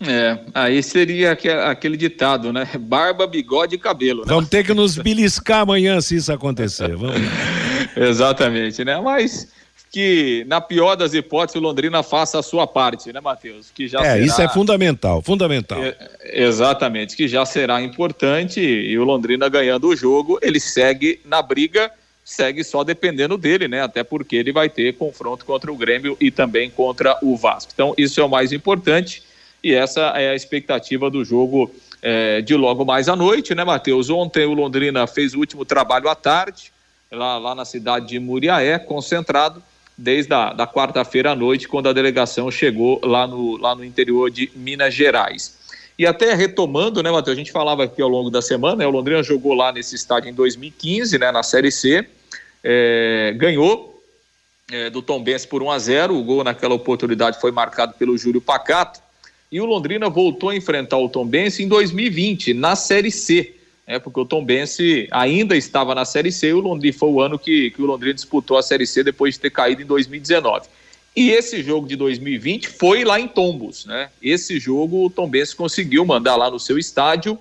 [0.00, 1.32] É, aí seria
[1.68, 2.68] aquele ditado, né?
[2.78, 4.20] Barba, bigode e cabelo.
[4.20, 4.28] Né?
[4.28, 6.94] Vamos ter que nos beliscar amanhã se isso acontecer.
[6.94, 7.16] Vamos.
[7.96, 9.00] Exatamente, né?
[9.00, 9.48] Mas
[9.94, 13.70] que, na pior das hipóteses, o Londrina faça a sua parte, né, Matheus?
[13.70, 14.18] Que já é, será...
[14.18, 15.80] isso é fundamental, fundamental.
[15.80, 21.40] É, exatamente, que já será importante e o Londrina ganhando o jogo, ele segue na
[21.40, 21.92] briga,
[22.24, 23.82] segue só dependendo dele, né?
[23.82, 27.70] Até porque ele vai ter confronto contra o Grêmio e também contra o Vasco.
[27.72, 29.22] Então, isso é o mais importante
[29.62, 34.10] e essa é a expectativa do jogo é, de logo mais à noite, né, Matheus?
[34.10, 36.72] Ontem o Londrina fez o último trabalho à tarde,
[37.12, 39.62] lá, lá na cidade de Muriaé, concentrado,
[39.96, 44.30] desde a da quarta-feira à noite, quando a delegação chegou lá no, lá no interior
[44.30, 45.56] de Minas Gerais.
[45.98, 47.34] E até retomando, né, Matheus?
[47.34, 50.28] A gente falava aqui ao longo da semana, né, o Londrina jogou lá nesse estádio
[50.28, 52.04] em 2015, né, na Série C,
[52.62, 54.02] é, ganhou
[54.72, 58.18] é, do Tom Benz por 1 a 0 o gol naquela oportunidade foi marcado pelo
[58.18, 59.00] Júlio Pacato,
[59.52, 63.54] e o Londrina voltou a enfrentar o Tombense em 2020, na Série C,
[63.86, 67.70] né, porque o Tombense ainda estava na Série C o Londrina foi o ano que,
[67.70, 70.66] que o Londrina disputou a Série C depois de ter caído em 2019.
[71.16, 74.10] E esse jogo de 2020 foi lá em Tombos, né?
[74.20, 77.38] Esse jogo o Tombense conseguiu mandar lá no seu estádio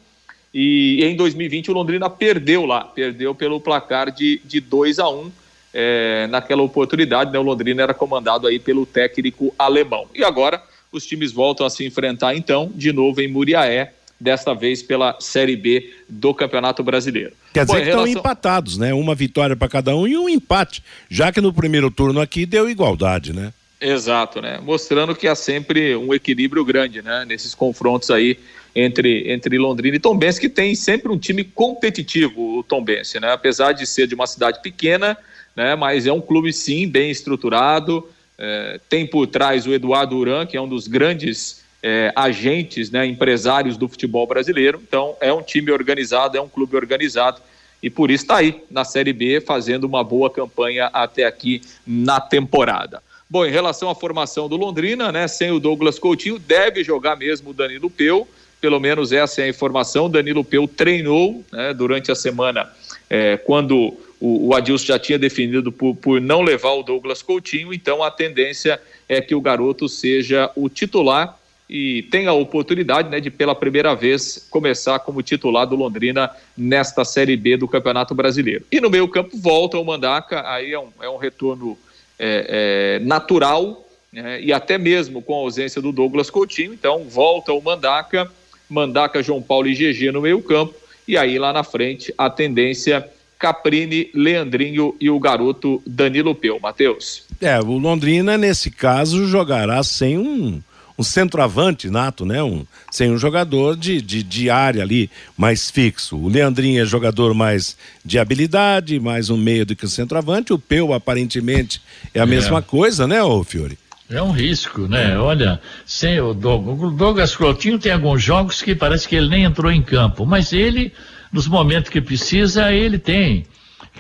[0.54, 5.32] e em 2020 o Londrina perdeu lá, perdeu pelo placar de, de 2 a 1
[5.74, 7.40] é, naquela oportunidade, né?
[7.40, 10.08] O Londrina era comandado aí pelo técnico alemão.
[10.14, 13.92] E agora os times voltam a se enfrentar então, de novo em Muriaé,
[14.24, 17.34] desta vez pela Série B do Campeonato Brasileiro.
[17.54, 18.08] Quer dizer Bom, que relação...
[18.08, 18.94] estão empatados, né?
[18.94, 22.70] Uma vitória para cada um e um empate, já que no primeiro turno aqui deu
[22.70, 23.54] igualdade, né?
[23.82, 24.60] Exato, né?
[24.64, 27.26] Mostrando que há sempre um equilíbrio grande, né?
[27.28, 28.40] Nesses confrontos aí
[28.74, 33.34] entre, entre Londrina e Tombense, que tem sempre um time competitivo, o Tombense, né?
[33.34, 35.18] Apesar de ser de uma cidade pequena,
[35.54, 35.76] né?
[35.76, 40.56] Mas é um clube, sim, bem estruturado, é, tem por trás o Eduardo Uran, que
[40.56, 44.82] é um dos grandes é, agentes, né, empresários do futebol brasileiro.
[44.88, 47.42] Então, é um time organizado, é um clube organizado
[47.84, 52.22] e por isso está aí na Série B fazendo uma boa campanha até aqui na
[52.22, 53.04] temporada.
[53.30, 57.50] Bom, em relação à formação do Londrina, né, sem o Douglas Coutinho, deve jogar mesmo
[57.50, 58.26] o Danilo Peu,
[58.62, 60.10] pelo menos essa é a informação.
[60.10, 62.72] Danilo Peu treinou né, durante a semana,
[63.10, 67.74] é, quando o, o Adilson já tinha definido por, por não levar o Douglas Coutinho,
[67.74, 71.38] então a tendência é que o garoto seja o titular
[71.74, 77.04] e tenha a oportunidade né, de, pela primeira vez, começar como titular do Londrina nesta
[77.04, 78.64] Série B do Campeonato Brasileiro.
[78.72, 81.76] E no meio campo volta o Mandaca, aí é um, é um retorno
[82.20, 87.52] é, é, natural, né, e até mesmo com a ausência do Douglas Coutinho, então volta
[87.52, 88.32] o Mandaca,
[88.70, 90.76] Mandaca, João Paulo e GG no meio campo,
[91.08, 93.10] e aí lá na frente a tendência
[93.40, 96.60] Caprini, Leandrinho e o garoto Danilo Peu.
[96.60, 97.24] Matheus.
[97.42, 100.62] É, o Londrina, nesse caso, jogará sem um,
[100.98, 102.42] um centroavante nato, né?
[102.44, 106.18] Um, sem um jogador de, de, de área ali mais fixo.
[106.18, 107.76] O Leandrinho é jogador mais
[108.06, 110.54] de habilidade, mais um meio do que o centroavante.
[110.54, 111.82] O Peu, aparentemente,
[112.14, 112.26] é a é.
[112.26, 113.78] mesma coisa, né, ô Fiore?
[114.10, 115.18] É um risco, né?
[115.18, 119.82] Olha, sem o Douglas, Coutinho tem alguns jogos que parece que ele nem entrou em
[119.82, 120.94] campo, mas ele
[121.32, 123.46] nos momentos que precisa, ele tem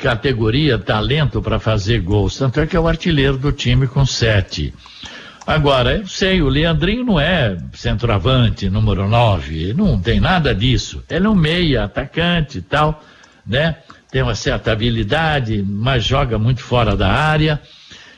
[0.01, 2.37] categoria, talento para fazer gols.
[2.37, 4.71] Tanto é que é o artilheiro do time com sete.
[5.45, 11.03] Agora, eu sei, o Leandrinho não é centroavante, número nove, não tem nada disso.
[11.09, 13.03] Ele é um meia, atacante e tal,
[13.45, 13.75] né?
[14.09, 17.59] Tem uma certa habilidade, mas joga muito fora da área.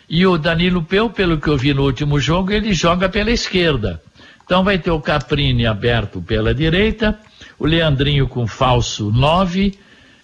[0.07, 3.99] E o Danilo Peu, pelo que eu vi no último jogo, ele joga pela esquerda.
[4.43, 7.17] Então vai ter o Caprini aberto pela direita,
[7.57, 9.73] o Leandrinho com falso 9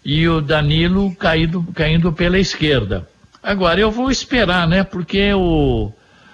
[0.05, 3.07] e o Danilo caído, caindo pela esquerda.
[3.41, 4.83] Agora eu vou esperar, né?
[4.83, 5.91] Porque o,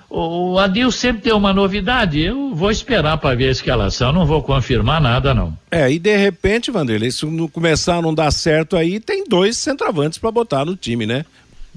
[0.10, 2.21] o Adil sempre tem uma novidade.
[2.21, 5.58] Eu vou esperar para ver a escalação, não vou confirmar nada, não.
[5.69, 9.58] É, e de repente, Vanderlei, se não começar a não dar certo aí, tem dois
[9.58, 11.25] centroavantes para botar no time, né?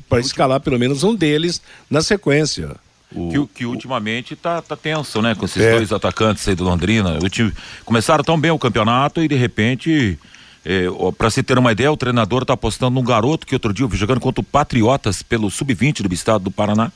[0.08, 2.70] Para escalar pelo menos um deles na sequência.
[3.12, 5.34] Que, que ultimamente tá, tá tenso, né?
[5.34, 5.72] Com esses É.
[5.72, 7.18] dois atacantes aí do Londrina.
[7.20, 7.52] O time,
[7.84, 10.18] começaram tão bem o campeonato e de repente.
[10.62, 10.84] É,
[11.16, 13.88] para se ter uma ideia, o treinador tá apostando num garoto que outro dia eu
[13.88, 16.92] vi jogando contra o Patriotas pelo Sub-20 do estado do Paraná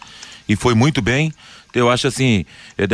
[0.48, 1.32] e foi muito bem.
[1.74, 2.44] Eu acho assim,
[2.78, 2.86] é,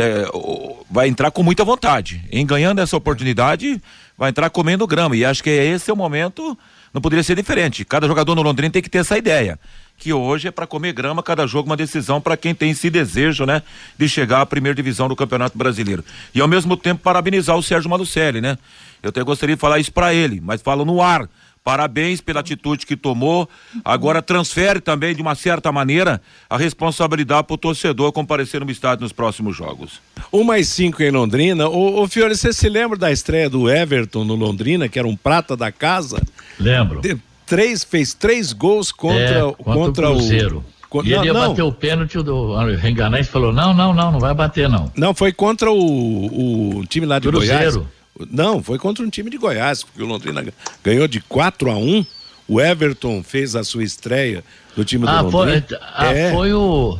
[0.89, 2.23] vai entrar com muita vontade.
[2.31, 3.79] Em ganhando essa oportunidade,
[4.17, 5.15] vai entrar comendo grama.
[5.15, 6.57] E acho que esse é o momento,
[6.91, 7.85] não poderia ser diferente.
[7.85, 9.59] Cada jogador no Londrina tem que ter essa ideia.
[9.97, 13.45] Que hoje é para comer grama, cada jogo uma decisão para quem tem esse desejo,
[13.45, 13.61] né?
[13.97, 16.03] De chegar à primeira divisão do Campeonato Brasileiro.
[16.33, 18.57] E ao mesmo tempo parabenizar o Sérgio Malucelli, né?
[19.03, 21.29] Eu até gostaria de falar isso para ele, mas falo no ar.
[21.63, 23.47] Parabéns pela atitude que tomou.
[23.85, 29.03] Agora transfere também, de uma certa maneira, a responsabilidade para o torcedor comparecer no estádio
[29.03, 30.01] nos próximos jogos.
[30.31, 31.67] Uma e cinco em Londrina.
[31.69, 35.15] Ô, ô Fiore, você se lembra da estreia do Everton no Londrina, que era um
[35.15, 36.19] prata da casa?
[36.59, 36.99] Lembro.
[36.99, 40.65] De- três, fez três gols contra, É, contra, o Cruzeiro.
[40.89, 43.93] co- E ele não, ia não, bater o pênalti, o do Renganés falou, não, não,
[43.93, 44.91] não, não vai bater não.
[44.97, 47.81] não, foi contra o, o time lá de Cruzeiro.
[47.81, 48.00] Goiás.
[48.29, 50.43] Não, foi contra um time de Goiás, porque o Londrina
[50.83, 52.05] ganhou de 4 a 1
[52.47, 54.43] O Everton fez a sua estreia
[54.75, 55.79] do time Ah, do foi, Londrina.
[55.93, 56.97] ah, É, foi o...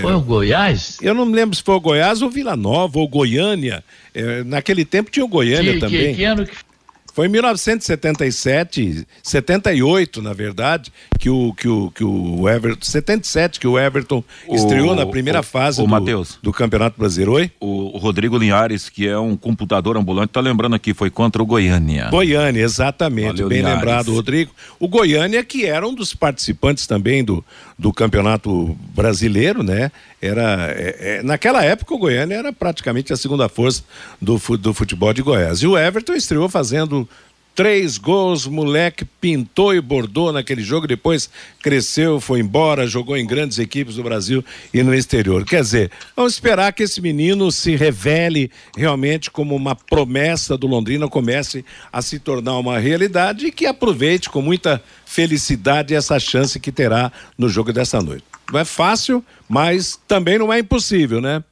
[0.00, 0.96] Foi o Goiás?
[1.02, 3.84] Eu não me lembro se foi o Goiás ou Vila Nova ou Goiânia.
[4.14, 6.06] É, naquele tempo tinha o Goiânia Que, também.
[6.12, 6.56] que, que ano que
[7.18, 12.78] Foi em 1977, 78, na verdade, que o, que o, que o Everton.
[12.84, 16.38] 77, que o Everton O- estreou na primeira o- fase o do, Matheus.
[16.40, 17.32] do Campeonato Brasileiro.
[17.32, 17.50] Oi?
[17.58, 21.46] O, o Rodrigo Linhares, que é um computador ambulante, tá lembrando aqui, foi contra o
[21.46, 22.08] Goiânia.
[22.08, 23.26] Goiânia, exatamente.
[23.32, 23.78] Valeu, bem Linhares.
[23.80, 24.52] lembrado, Rodrigo.
[24.78, 27.44] O Goiânia, que era um dos participantes também do,
[27.76, 29.90] do Campeonato Brasileiro, né?
[30.20, 33.84] Era, é, é, naquela época, o Goiânia era praticamente a segunda força
[34.20, 35.62] do, do futebol de Goiás.
[35.62, 37.08] E o Everton estreou fazendo
[37.58, 41.28] três gols, moleque pintou e bordou naquele jogo, depois
[41.60, 45.44] cresceu, foi embora, jogou em grandes equipes do Brasil e no exterior.
[45.44, 51.08] Quer dizer, vamos esperar que esse menino se revele realmente como uma promessa do Londrina,
[51.08, 56.70] comece a se tornar uma realidade e que aproveite com muita felicidade essa chance que
[56.70, 58.22] terá no jogo dessa noite.
[58.52, 61.42] Não é fácil, mas também não é impossível, né?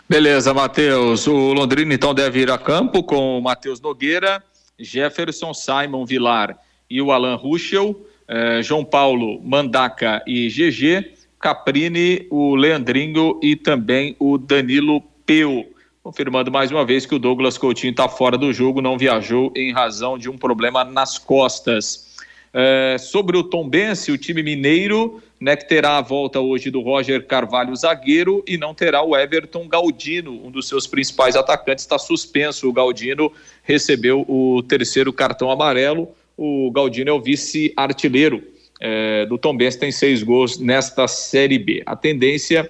[0.07, 1.27] Beleza, Matheus.
[1.27, 4.43] O Londrina então deve ir a campo com o Matheus Nogueira,
[4.79, 6.57] Jefferson, Simon Vilar
[6.89, 14.15] e o Alan Ruschel, eh, João Paulo, Mandaca e GG, Caprini, o Leandrinho e também
[14.19, 15.65] o Danilo Peu.
[16.01, 19.73] Confirmando mais uma vez que o Douglas Coutinho está fora do jogo, não viajou em
[19.73, 22.06] razão de um problema nas costas.
[22.53, 27.25] É, sobre o Tombense, o time mineiro, né, que terá a volta hoje do Roger
[27.25, 32.67] Carvalho, zagueiro, e não terá o Everton Galdino, um dos seus principais atacantes, está suspenso.
[32.67, 33.31] O Galdino
[33.63, 36.09] recebeu o terceiro cartão amarelo.
[36.35, 38.43] O Galdino é o vice-artilheiro
[38.79, 41.83] é, do Tombense, tem seis gols nesta Série B.
[41.85, 42.69] A tendência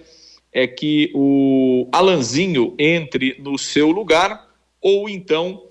[0.52, 4.48] é que o Alanzinho entre no seu lugar,
[4.82, 5.64] ou então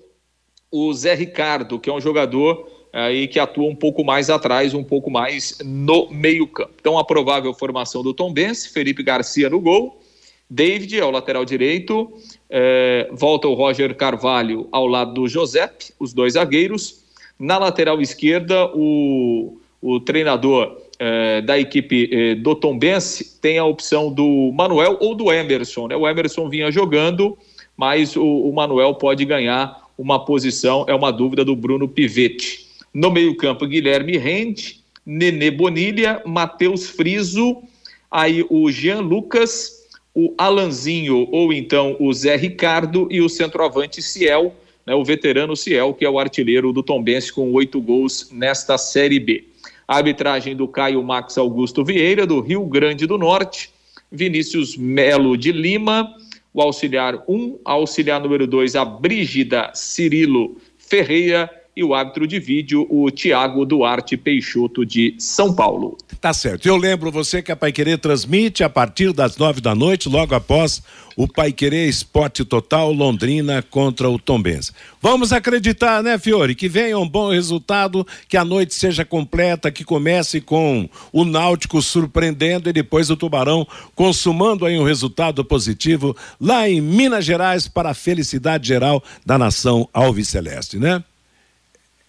[0.71, 4.83] o Zé Ricardo, que é um jogador aí que atua um pouco mais atrás, um
[4.83, 6.73] pouco mais no meio-campo.
[6.79, 10.01] Então, a provável formação do Tombense, Felipe Garcia no gol,
[10.49, 12.11] David é o lateral direito,
[12.49, 17.03] eh, volta o Roger Carvalho ao lado do Josep, os dois zagueiros.
[17.37, 24.11] Na lateral esquerda, o, o treinador eh, da equipe eh, do Tombense tem a opção
[24.11, 25.89] do Manuel ou do Emerson.
[25.89, 25.95] Né?
[25.95, 27.37] O Emerson vinha jogando,
[27.75, 32.66] mas o, o Manuel pode ganhar uma posição, é uma dúvida do Bruno Pivetti.
[32.97, 37.61] No meio-campo, Guilherme Rende, Nenê Bonilha, Matheus Friso,
[38.09, 44.55] aí o Jean Lucas, o Alanzinho ou então o Zé Ricardo e o centroavante Ciel,
[44.83, 49.19] né, o veterano Ciel, que é o artilheiro do Tombense com oito gols nesta Série
[49.19, 49.43] B.
[49.87, 53.69] A arbitragem do Caio Max Augusto Vieira, do Rio Grande do Norte,
[54.11, 56.11] Vinícius Melo de Lima,
[56.51, 61.47] o auxiliar 1, um, auxiliar número 2, a Brígida Cirilo Ferreira
[61.77, 65.95] e o árbitro de vídeo, o Tiago Duarte Peixoto de São Paulo.
[66.19, 66.67] Tá certo.
[66.67, 70.33] Eu lembro você que a Pai Querer transmite a partir das nove da noite, logo
[70.33, 70.81] após
[71.15, 74.71] o Pai Querer Esporte Total Londrina contra o Tombense.
[74.99, 79.83] Vamos acreditar, né, Fiore, que venha um bom resultado, que a noite seja completa, que
[79.83, 86.67] comece com o Náutico surpreendendo e depois o Tubarão consumando aí um resultado positivo lá
[86.67, 91.03] em Minas Gerais para a felicidade geral da nação alviceleste, né?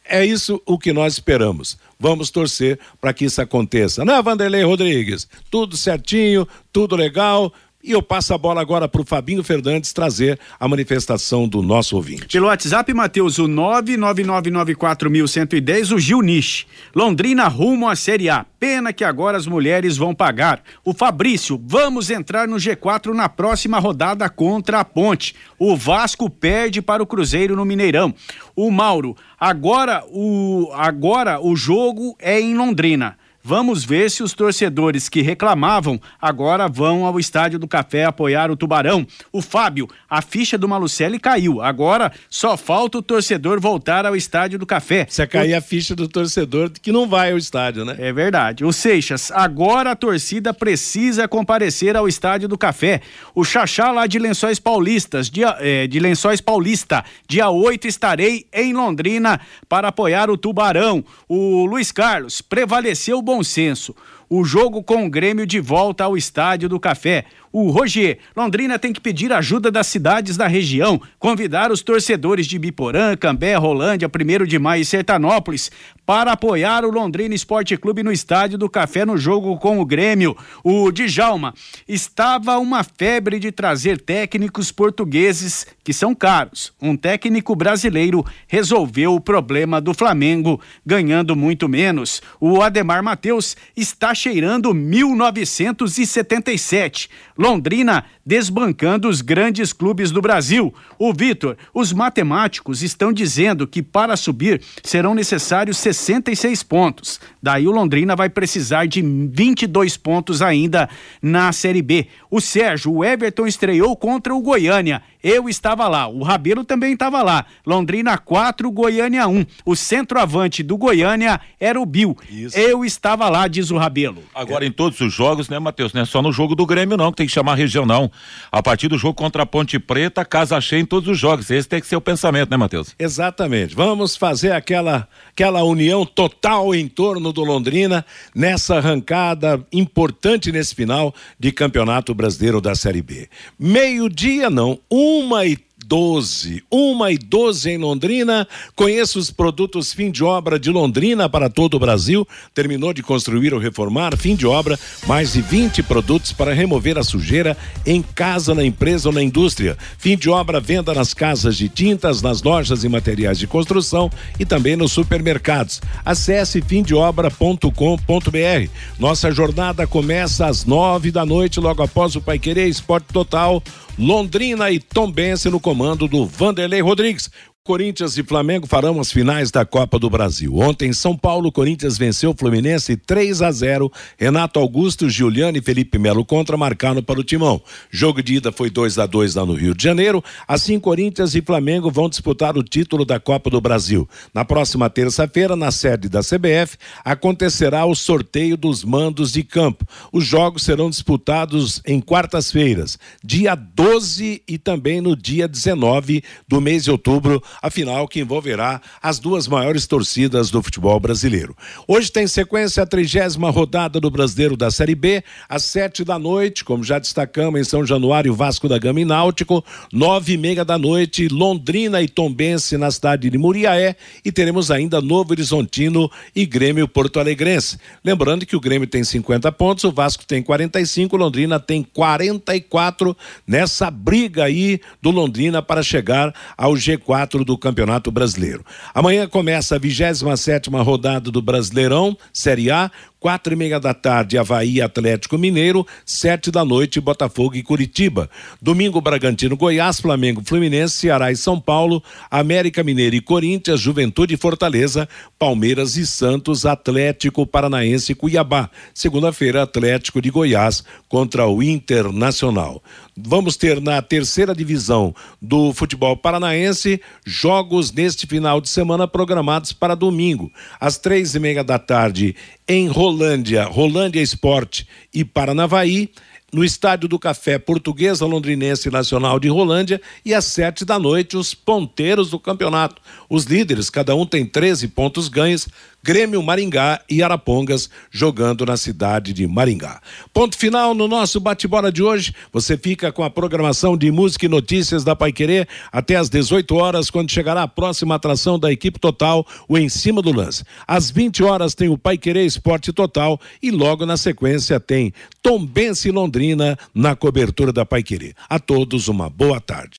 [0.09, 1.79] É isso o que nós esperamos.
[1.99, 4.05] Vamos torcer para que isso aconteça.
[4.05, 5.29] Não é, Vanderlei Rodrigues?
[5.51, 7.53] Tudo certinho, tudo legal.
[7.83, 11.95] E eu passo a bola agora para o Fabinho Fernandes trazer a manifestação do nosso
[11.95, 12.27] ouvinte.
[12.27, 16.67] Pelo WhatsApp, Matheus, o 99994110, o Gil Niche.
[16.93, 18.45] Londrina rumo à Série A.
[18.59, 20.61] Pena que agora as mulheres vão pagar.
[20.85, 25.37] O Fabrício, vamos entrar no G4 na próxima rodada contra a Ponte.
[25.57, 28.13] O Vasco perde para o Cruzeiro no Mineirão.
[28.57, 33.17] O Mauro, agora o, agora o jogo é em Londrina.
[33.43, 38.57] Vamos ver se os torcedores que reclamavam agora vão ao Estádio do Café apoiar o
[38.57, 39.07] Tubarão.
[39.33, 41.63] O Fábio, a ficha do Malucelli caiu.
[41.63, 45.07] Agora só falta o torcedor voltar ao Estádio do Café.
[45.09, 47.97] Se cair a ficha do torcedor que não vai ao estádio, né?
[47.99, 48.65] É verdade.
[48.65, 53.01] O Seixas, agora a torcida precisa comparecer ao Estádio do Café.
[53.35, 58.73] O Xaxá lá de Lençóis Paulistas, dia, é, de Lençóis Paulista, dia 8 estarei em
[58.73, 61.05] Londrina para apoiar o Tubarão.
[61.29, 63.95] O Luiz Carlos, prevaleceu o bom senso.
[64.27, 67.27] O jogo com o Grêmio de volta ao Estádio do Café.
[67.61, 72.57] O Roger, Londrina tem que pedir ajuda das cidades da região, convidar os torcedores de
[72.57, 75.69] Biporã, Cambé, Rolândia, 1 de Maio e Sertanópolis
[76.07, 80.35] para apoiar o Londrina Esporte Clube no Estádio do Café no jogo com o Grêmio.
[80.65, 81.53] O Djalma,
[81.87, 86.73] estava uma febre de trazer técnicos portugueses que são caros.
[86.81, 92.23] Um técnico brasileiro resolveu o problema do Flamengo, ganhando muito menos.
[92.41, 97.11] O Ademar Matheus está cheirando 1977.
[97.49, 100.75] Londrina desbancando os grandes clubes do Brasil.
[100.99, 107.19] O Vitor, os matemáticos estão dizendo que para subir serão necessários 66 pontos.
[107.43, 110.91] Daí o Londrina vai precisar de 22 pontos ainda
[111.23, 112.09] na Série B.
[112.31, 115.03] O Sérgio, o Everton estreou contra o Goiânia.
[115.23, 117.45] Eu estava lá, o Rabelo também estava lá.
[117.67, 119.45] Londrina 4, Goiânia 1.
[119.65, 122.17] O centroavante do Goiânia era o Bill.
[122.31, 122.57] Isso.
[122.57, 124.23] Eu estava lá, diz o Rabelo.
[124.35, 124.69] Agora é.
[124.69, 125.93] em todos os jogos, né, Matheus?
[125.93, 128.11] Não é só no jogo do Grêmio, não, que tem que chamar a região, não.
[128.53, 131.51] A partir do jogo contra a Ponte Preta, casa cheia em todos os jogos.
[131.51, 132.95] Esse tem que ser o pensamento, né, Matheus?
[132.99, 133.75] Exatamente.
[133.75, 138.05] Vamos fazer aquela, aquela união total em torno do Londrina
[138.35, 143.29] nessa arrancada importante nesse final de Campeonato Brasileiro da Série B.
[143.59, 144.79] Meio-dia, não,
[145.09, 145.57] uma e
[145.87, 146.63] 12.
[146.71, 148.47] Uma e 12 em Londrina.
[148.77, 152.29] Conheça os produtos fim de obra de Londrina para todo o Brasil.
[152.53, 157.03] Terminou de construir ou reformar, fim de obra, mais de 20 produtos para remover a
[157.03, 157.57] sujeira
[157.87, 159.79] em casa, na empresa ou na indústria.
[159.97, 164.45] Fim de obra, venda nas casas de tintas, nas lojas e materiais de construção e
[164.45, 165.81] também nos supermercados.
[166.05, 168.71] Acesse fimdeobra.com.br.
[168.99, 173.63] Nossa jornada começa às nove da noite, logo após o Pai Querer Esporte Total.
[173.99, 177.29] Londrina e Tombense no comando do Vanderlei Rodrigues.
[177.69, 180.57] Corinthians e Flamengo farão as finais da Copa do Brasil.
[180.57, 183.93] Ontem, São Paulo, Corinthians venceu o Fluminense 3 a 0.
[184.17, 187.61] Renato Augusto, Giuliano e Felipe Melo contra marcaram para o Timão.
[187.91, 190.25] Jogo de ida foi 2 a 2 lá no Rio de Janeiro.
[190.49, 194.09] Assim, Corinthians e Flamengo vão disputar o título da Copa do Brasil.
[194.33, 199.87] Na próxima terça-feira, na sede da CBF, acontecerá o sorteio dos mandos de campo.
[200.11, 206.85] Os jogos serão disputados em quartas-feiras, dia 12 e também no dia 19 do mês
[206.85, 211.57] de outubro afinal que envolverá as duas maiores torcidas do futebol brasileiro.
[211.87, 216.65] Hoje tem sequência a trigésima rodada do Brasileiro da Série B, às sete da noite,
[216.65, 220.79] como já destacamos em São Januário, Vasco da Gama e Náutico, nove e meia da
[220.79, 226.89] noite, Londrina e Tombense na cidade de Muriaé e teremos ainda Novo Horizontino e Grêmio
[226.89, 227.79] Porto Alegrense.
[228.05, 233.91] Lembrando que o Grêmio tem 50 pontos, o Vasco tem 45, Londrina tem 44 nessa
[233.91, 238.63] briga aí do Londrina para chegar ao G4 do Campeonato Brasileiro.
[238.93, 242.91] Amanhã começa a 27 rodada do Brasileirão, Série A,
[243.21, 248.31] quatro e meia da tarde, Havaí Atlético Mineiro, sete da noite, Botafogo e Curitiba.
[248.61, 254.37] Domingo, Bragantino, Goiás, Flamengo, Fluminense, Ceará e São Paulo, América Mineiro e Corinthians, Juventude e
[254.37, 255.09] Fortaleza,
[255.39, 258.71] Palmeiras e Santos, Atlético Paranaense e Cuiabá.
[258.95, 262.83] Segunda-feira, Atlético de Goiás contra o Internacional.
[263.17, 265.13] Vamos ter na terceira divisão
[265.43, 271.65] do futebol paranaense jogos neste final de semana programados para domingo, às três e meia
[271.65, 272.37] da tarde
[272.69, 276.11] em Rolândia, Rolândia Esporte e Paranavaí
[276.53, 281.55] no Estádio do Café Portuguesa Londrinense Nacional de Rolândia e às sete da noite os
[281.55, 283.01] ponteiros do campeonato.
[283.27, 285.69] Os líderes, cada um tem 13 pontos ganhos,
[286.03, 290.01] Grêmio, Maringá e Arapongas jogando na cidade de Maringá.
[290.33, 292.33] Ponto final no nosso bate-bola de hoje.
[292.53, 297.11] Você fica com a programação de música e notícias da Paiquerê até às 18 horas,
[297.11, 300.65] quando chegará a próxima atração da equipe total, o Em Cima do Lance.
[300.87, 306.79] Às 20 horas tem o Paiquerê Esporte Total e logo na sequência tem Tombense Londrina
[306.95, 308.35] na cobertura da Paiquerê.
[308.49, 309.97] A todos uma boa tarde.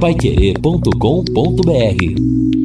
[0.00, 2.59] Paiquerê.com.br